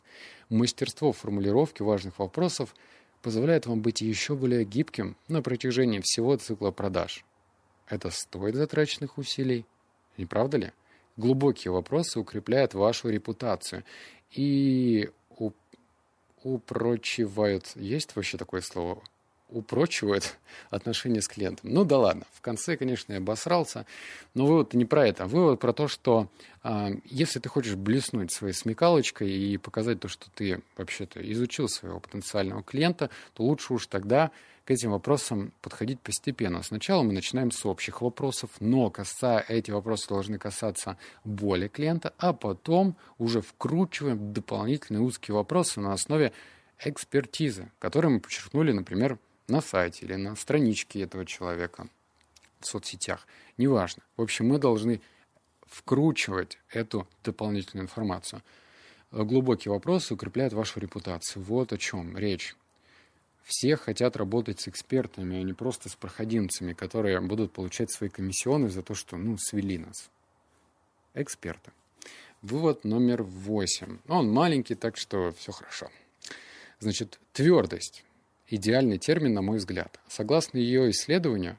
Мастерство 0.48 1.12
формулировки 1.12 1.82
важных 1.82 2.18
вопросов 2.18 2.74
позволяет 3.22 3.66
вам 3.66 3.82
быть 3.82 4.00
еще 4.00 4.34
более 4.34 4.64
гибким 4.64 5.16
на 5.28 5.42
протяжении 5.42 6.00
всего 6.00 6.36
цикла 6.36 6.70
продаж. 6.70 7.24
Это 7.86 8.10
стоит 8.10 8.54
затраченных 8.54 9.18
усилий, 9.18 9.66
не 10.16 10.26
правда 10.26 10.58
ли? 10.58 10.72
глубокие 11.18 11.72
вопросы 11.72 12.18
укрепляют 12.18 12.72
вашу 12.72 13.10
репутацию 13.10 13.84
и 14.30 15.10
упрочивают, 16.42 17.72
есть 17.74 18.16
вообще 18.16 18.38
такое 18.38 18.62
слово? 18.62 19.02
Упрочивают 19.48 20.36
отношения 20.70 21.22
с 21.22 21.28
клиентом. 21.28 21.70
Ну 21.72 21.84
да 21.84 21.98
ладно, 21.98 22.24
в 22.32 22.40
конце, 22.40 22.76
конечно, 22.76 23.12
я 23.12 23.18
обосрался, 23.18 23.86
но 24.34 24.46
вывод 24.46 24.74
не 24.74 24.84
про 24.84 25.06
это. 25.06 25.26
Вывод 25.26 25.60
про 25.60 25.72
то, 25.72 25.88
что 25.88 26.28
э, 26.64 26.96
если 27.04 27.38
ты 27.38 27.48
хочешь 27.48 27.76
блеснуть 27.76 28.32
своей 28.32 28.54
смекалочкой 28.54 29.30
и 29.30 29.56
показать 29.56 30.00
то, 30.00 30.08
что 30.08 30.30
ты 30.30 30.62
вообще-то 30.76 31.20
изучил 31.32 31.68
своего 31.68 32.00
потенциального 32.00 32.62
клиента, 32.62 33.10
то 33.34 33.42
лучше 33.42 33.74
уж 33.74 33.86
тогда 33.86 34.30
к 34.68 34.70
этим 34.70 34.90
вопросам 34.90 35.54
подходить 35.62 35.98
постепенно. 35.98 36.62
Сначала 36.62 37.02
мы 37.02 37.14
начинаем 37.14 37.50
с 37.50 37.64
общих 37.64 38.02
вопросов, 38.02 38.50
но 38.60 38.90
касая, 38.90 39.42
эти 39.48 39.70
вопросы 39.70 40.06
должны 40.10 40.36
касаться 40.36 40.98
боли 41.24 41.68
клиента, 41.68 42.12
а 42.18 42.34
потом 42.34 42.94
уже 43.16 43.40
вкручиваем 43.40 44.34
дополнительные 44.34 45.00
узкие 45.00 45.34
вопросы 45.34 45.80
на 45.80 45.94
основе 45.94 46.34
экспертизы, 46.84 47.70
которые 47.78 48.12
мы 48.12 48.20
подчеркнули, 48.20 48.72
например, 48.72 49.18
на 49.48 49.60
сайте 49.60 50.04
или 50.04 50.14
на 50.14 50.36
страничке 50.36 51.02
этого 51.02 51.24
человека 51.26 51.88
в 52.60 52.66
соцсетях. 52.66 53.26
Неважно. 53.56 54.02
В 54.16 54.22
общем, 54.22 54.48
мы 54.48 54.58
должны 54.58 55.00
вкручивать 55.66 56.58
эту 56.70 57.06
дополнительную 57.24 57.84
информацию. 57.84 58.42
Глубокие 59.10 59.72
вопросы 59.72 60.14
укрепляют 60.14 60.52
вашу 60.52 60.80
репутацию. 60.80 61.42
Вот 61.42 61.72
о 61.72 61.78
чем 61.78 62.16
речь. 62.16 62.54
Все 63.44 63.76
хотят 63.76 64.16
работать 64.16 64.60
с 64.60 64.68
экспертами, 64.68 65.38
а 65.38 65.42
не 65.42 65.54
просто 65.54 65.88
с 65.88 65.94
проходимцами, 65.94 66.74
которые 66.74 67.18
будут 67.20 67.52
получать 67.52 67.90
свои 67.90 68.10
комиссионы 68.10 68.68
за 68.68 68.82
то, 68.82 68.94
что, 68.94 69.16
ну, 69.16 69.38
свели 69.38 69.78
нас. 69.78 70.10
Эксперты. 71.14 71.72
Вывод 72.42 72.84
номер 72.84 73.22
восемь. 73.22 73.98
Он 74.06 74.30
маленький, 74.30 74.74
так 74.74 74.98
что 74.98 75.32
все 75.32 75.52
хорошо. 75.52 75.90
Значит, 76.78 77.18
твердость 77.32 78.04
идеальный 78.48 78.98
термин, 78.98 79.34
на 79.34 79.42
мой 79.42 79.58
взгляд. 79.58 79.98
Согласно 80.08 80.58
ее 80.58 80.90
исследованию, 80.90 81.58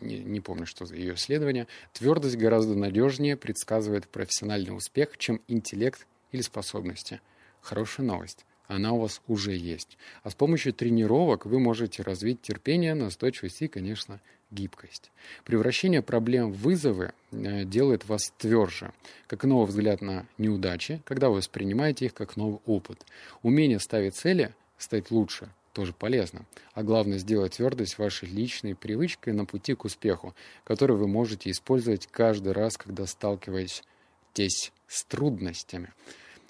не, 0.00 0.18
не 0.18 0.40
помню, 0.40 0.66
что 0.66 0.86
за 0.86 0.96
ее 0.96 1.14
исследование, 1.14 1.66
твердость 1.92 2.36
гораздо 2.36 2.74
надежнее 2.74 3.36
предсказывает 3.36 4.08
профессиональный 4.08 4.76
успех, 4.76 5.18
чем 5.18 5.40
интеллект 5.48 6.06
или 6.30 6.42
способности. 6.42 7.20
Хорошая 7.60 8.06
новость. 8.06 8.44
Она 8.68 8.92
у 8.92 9.00
вас 9.00 9.20
уже 9.26 9.54
есть. 9.54 9.98
А 10.22 10.30
с 10.30 10.34
помощью 10.34 10.72
тренировок 10.72 11.46
вы 11.46 11.58
можете 11.58 12.02
развить 12.02 12.40
терпение, 12.40 12.94
настойчивость 12.94 13.60
и, 13.62 13.68
конечно, 13.68 14.20
гибкость. 14.50 15.10
Превращение 15.44 16.02
проблем 16.02 16.52
в 16.52 16.58
вызовы 16.58 17.12
э, 17.32 17.64
делает 17.64 18.06
вас 18.06 18.32
тверже, 18.38 18.92
как 19.26 19.44
новый 19.44 19.66
взгляд 19.66 20.00
на 20.00 20.26
неудачи, 20.38 21.02
когда 21.04 21.28
вы 21.28 21.36
воспринимаете 21.36 22.06
их 22.06 22.14
как 22.14 22.36
новый 22.36 22.60
опыт. 22.66 23.04
Умение 23.42 23.78
ставить 23.78 24.14
цели, 24.14 24.54
стать 24.78 25.10
лучше, 25.10 25.50
тоже 25.72 25.92
полезно. 25.92 26.44
А 26.74 26.82
главное, 26.82 27.18
сделать 27.18 27.56
твердость 27.56 27.98
вашей 27.98 28.28
личной 28.28 28.74
привычкой 28.74 29.32
на 29.32 29.44
пути 29.44 29.74
к 29.74 29.84
успеху, 29.84 30.34
которую 30.64 30.98
вы 30.98 31.08
можете 31.08 31.50
использовать 31.50 32.06
каждый 32.06 32.52
раз, 32.52 32.76
когда 32.76 33.06
сталкиваетесь 33.06 34.72
с 34.86 35.04
трудностями. 35.04 35.92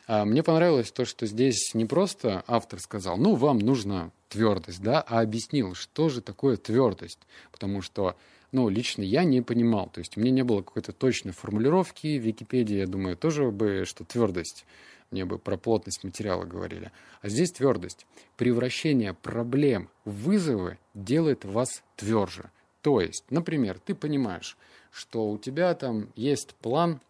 А 0.06 0.24
мне 0.24 0.42
понравилось 0.42 0.90
то, 0.90 1.04
что 1.04 1.26
здесь 1.26 1.74
не 1.74 1.84
просто 1.84 2.44
автор 2.46 2.80
сказал, 2.80 3.16
ну, 3.16 3.34
вам 3.34 3.58
нужна 3.58 4.10
твердость, 4.28 4.82
да, 4.82 5.00
а 5.00 5.20
объяснил, 5.20 5.74
что 5.74 6.08
же 6.08 6.20
такое 6.20 6.56
твердость. 6.56 7.20
Потому 7.52 7.82
что, 7.82 8.16
ну, 8.50 8.68
лично 8.68 9.02
я 9.02 9.24
не 9.24 9.42
понимал, 9.42 9.88
то 9.90 10.00
есть 10.00 10.16
у 10.16 10.20
меня 10.20 10.32
не 10.32 10.42
было 10.42 10.62
какой-то 10.62 10.92
точной 10.92 11.32
формулировки 11.32 12.18
в 12.18 12.22
Википедии, 12.22 12.78
я 12.78 12.86
думаю, 12.86 13.16
тоже 13.16 13.50
бы, 13.50 13.84
что 13.86 14.04
твердость 14.04 14.64
мне 15.12 15.24
бы 15.24 15.38
про 15.38 15.56
плотность 15.56 16.02
материала 16.04 16.44
говорили. 16.44 16.90
А 17.20 17.28
здесь 17.28 17.52
твердость. 17.52 18.06
Превращение 18.36 19.14
проблем 19.14 19.88
в 20.04 20.24
вызовы 20.24 20.78
делает 20.94 21.44
вас 21.44 21.82
тверже. 21.96 22.50
То 22.80 23.00
есть, 23.00 23.24
например, 23.30 23.78
ты 23.78 23.94
понимаешь, 23.94 24.56
что 24.90 25.30
у 25.30 25.38
тебя 25.38 25.74
там 25.74 26.08
есть 26.16 26.54
план 26.56 27.00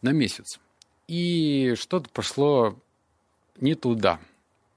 на 0.00 0.10
месяц. 0.12 0.58
и 1.06 1.74
что-то 1.76 2.08
пошло 2.10 2.78
не 3.60 3.74
туда. 3.74 4.20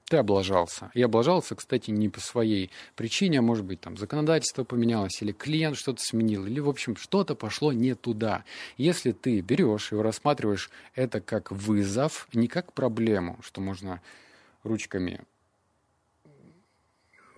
Ты 0.08 0.16
облажался. 0.16 0.90
И 0.94 1.02
облажался, 1.02 1.54
кстати, 1.54 1.90
не 1.90 2.08
по 2.08 2.18
своей 2.20 2.70
причине, 2.96 3.40
а 3.40 3.42
может 3.42 3.66
быть, 3.66 3.80
там 3.82 3.98
законодательство 3.98 4.64
поменялось, 4.64 5.20
или 5.20 5.32
клиент 5.32 5.76
что-то 5.76 6.02
сменил, 6.02 6.46
или, 6.46 6.60
в 6.60 6.68
общем, 6.68 6.96
что-то 6.96 7.34
пошло 7.34 7.74
не 7.74 7.94
туда. 7.94 8.44
Если 8.78 9.12
ты 9.12 9.40
берешь 9.40 9.92
и 9.92 9.96
рассматриваешь 9.96 10.70
это 10.94 11.20
как 11.20 11.52
вызов, 11.52 12.26
не 12.32 12.48
как 12.48 12.72
проблему, 12.72 13.38
что 13.42 13.60
можно 13.60 14.00
ручками 14.62 15.20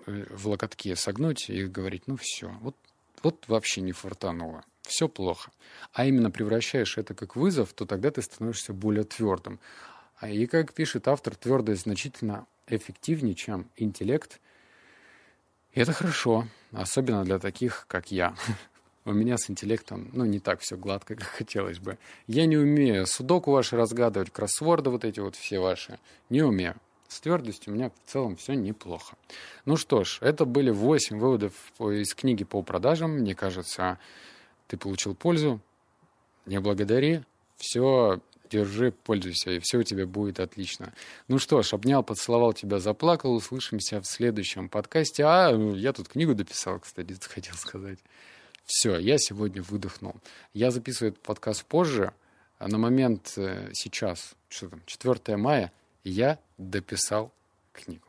э, 0.07 0.27
в 0.31 0.47
локотке 0.47 0.95
согнуть 0.95 1.51
и 1.51 1.65
говорить, 1.65 2.05
ну 2.07 2.17
все, 2.17 2.57
вот, 2.61 2.77
вот 3.25 3.49
вообще 3.49 3.81
не 3.81 3.93
фартануло, 3.93 4.63
все 4.83 5.09
плохо. 5.09 5.51
А 5.93 6.07
именно 6.07 6.31
превращаешь 6.31 6.99
это 6.99 7.15
как 7.15 7.35
вызов, 7.35 7.73
то 7.73 7.85
тогда 7.85 8.13
ты 8.13 8.23
становишься 8.23 8.73
более 8.73 9.03
твердым. 9.03 9.59
А 10.21 10.29
и, 10.29 10.47
как 10.47 10.75
пишет 10.75 11.09
автор, 11.09 11.35
твердость 11.35 11.83
значительно 11.83 12.47
эффективнее, 12.67 13.35
чем 13.35 13.67
интеллект. 13.77 14.39
И 15.73 15.81
это 15.81 15.95
хорошо, 15.95 16.47
особенно 16.73 17.25
для 17.25 17.39
таких, 17.39 17.87
как 17.89 18.13
я. 18.13 18.35
У 19.07 19.13
меня 19.13 19.39
с 19.39 19.49
интеллектом, 19.49 20.11
ну, 20.13 20.27
не 20.27 20.39
так 20.39 20.61
все 20.61 20.77
гладко, 20.77 21.15
как 21.17 21.27
хотелось 21.27 21.79
бы. 21.79 21.97
Я 22.27 22.45
не 22.45 22.59
умею 22.59 23.07
судоку 23.07 23.51
ваши 23.51 23.77
разгадывать, 23.77 24.31
кроссворды 24.31 24.91
вот 24.91 25.07
эти 25.07 25.21
вот 25.21 25.37
все 25.37 25.59
ваши. 25.59 25.99
Не 26.29 26.43
умею. 26.43 26.77
С 27.09 27.19
твердостью 27.21 27.73
у 27.73 27.77
меня 27.77 27.91
в 27.91 28.11
целом 28.11 28.37
все 28.37 28.53
неплохо. 28.53 29.17
Ну 29.65 29.77
что 29.77 30.05
ж, 30.05 30.19
это 30.21 30.45
были 30.45 30.71
8 30.71 31.19
выводов 31.19 31.55
из 31.81 32.15
книги 32.15 32.45
по 32.45 32.63
продажам. 32.63 33.13
Мне 33.13 33.35
кажется, 33.35 33.99
ты 34.69 34.77
получил 34.77 35.15
пользу. 35.15 35.61
Не 36.45 36.61
благодари. 36.61 37.23
Все 37.57 38.21
держи, 38.51 38.93
пользуйся, 38.93 39.53
и 39.53 39.61
все 39.61 39.79
у 39.79 39.83
тебя 39.83 40.07
будет 40.07 40.41
отлично. 40.41 40.93
Ну 41.29 41.39
что 41.39 41.63
ж, 41.63 41.73
обнял, 41.73 42.03
поцеловал 42.03 42.53
тебя, 42.53 42.79
заплакал. 42.79 43.35
Услышимся 43.35 44.01
в 44.01 44.07
следующем 44.07 44.69
подкасте. 44.69 45.25
А, 45.25 45.51
я 45.75 45.93
тут 45.93 46.09
книгу 46.09 46.35
дописал, 46.35 46.81
кстати, 46.81 47.17
хотел 47.29 47.55
сказать. 47.55 47.99
Все, 48.67 48.99
я 48.99 49.19
сегодня 49.19 49.63
выдохнул. 49.63 50.15
Я 50.53 50.71
записываю 50.71 51.13
этот 51.13 51.23
подкаст 51.23 51.65
позже. 51.65 52.13
А 52.59 52.69
на 52.69 52.77
момент 52.77 53.33
э, 53.37 53.71
сейчас, 53.73 54.35
что 54.51 54.69
там, 54.69 54.83
4 54.85 55.37
мая, 55.39 55.73
я 56.05 56.39
дописал 56.59 57.33
книгу. 57.73 58.07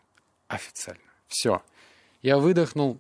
Официально. 0.49 1.01
Все. 1.27 1.63
Я 2.21 2.37
выдохнул, 2.37 2.99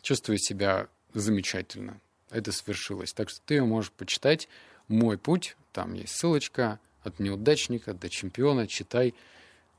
чувствую 0.00 0.38
себя 0.38 0.88
замечательно. 1.12 2.00
Это 2.30 2.50
свершилось. 2.50 3.12
Так 3.12 3.28
что 3.28 3.40
ты 3.44 3.62
можешь 3.62 3.92
почитать 3.92 4.48
«Мой 4.88 5.18
путь» 5.18 5.56
Там 5.74 5.92
есть 5.94 6.14
ссылочка 6.14 6.78
от 7.02 7.18
неудачника 7.18 7.94
до 7.94 8.08
чемпиона. 8.08 8.68
Читай. 8.68 9.12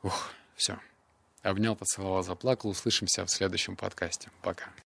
Ух, 0.04 0.30
все. 0.58 0.78
Обнял, 1.42 1.74
поцеловал, 1.78 2.22
заплакал. 2.22 2.70
Услышимся 2.70 3.26
в 3.26 3.32
следующем 3.32 3.78
подкасте. 3.78 4.30
Пока. 4.42 4.66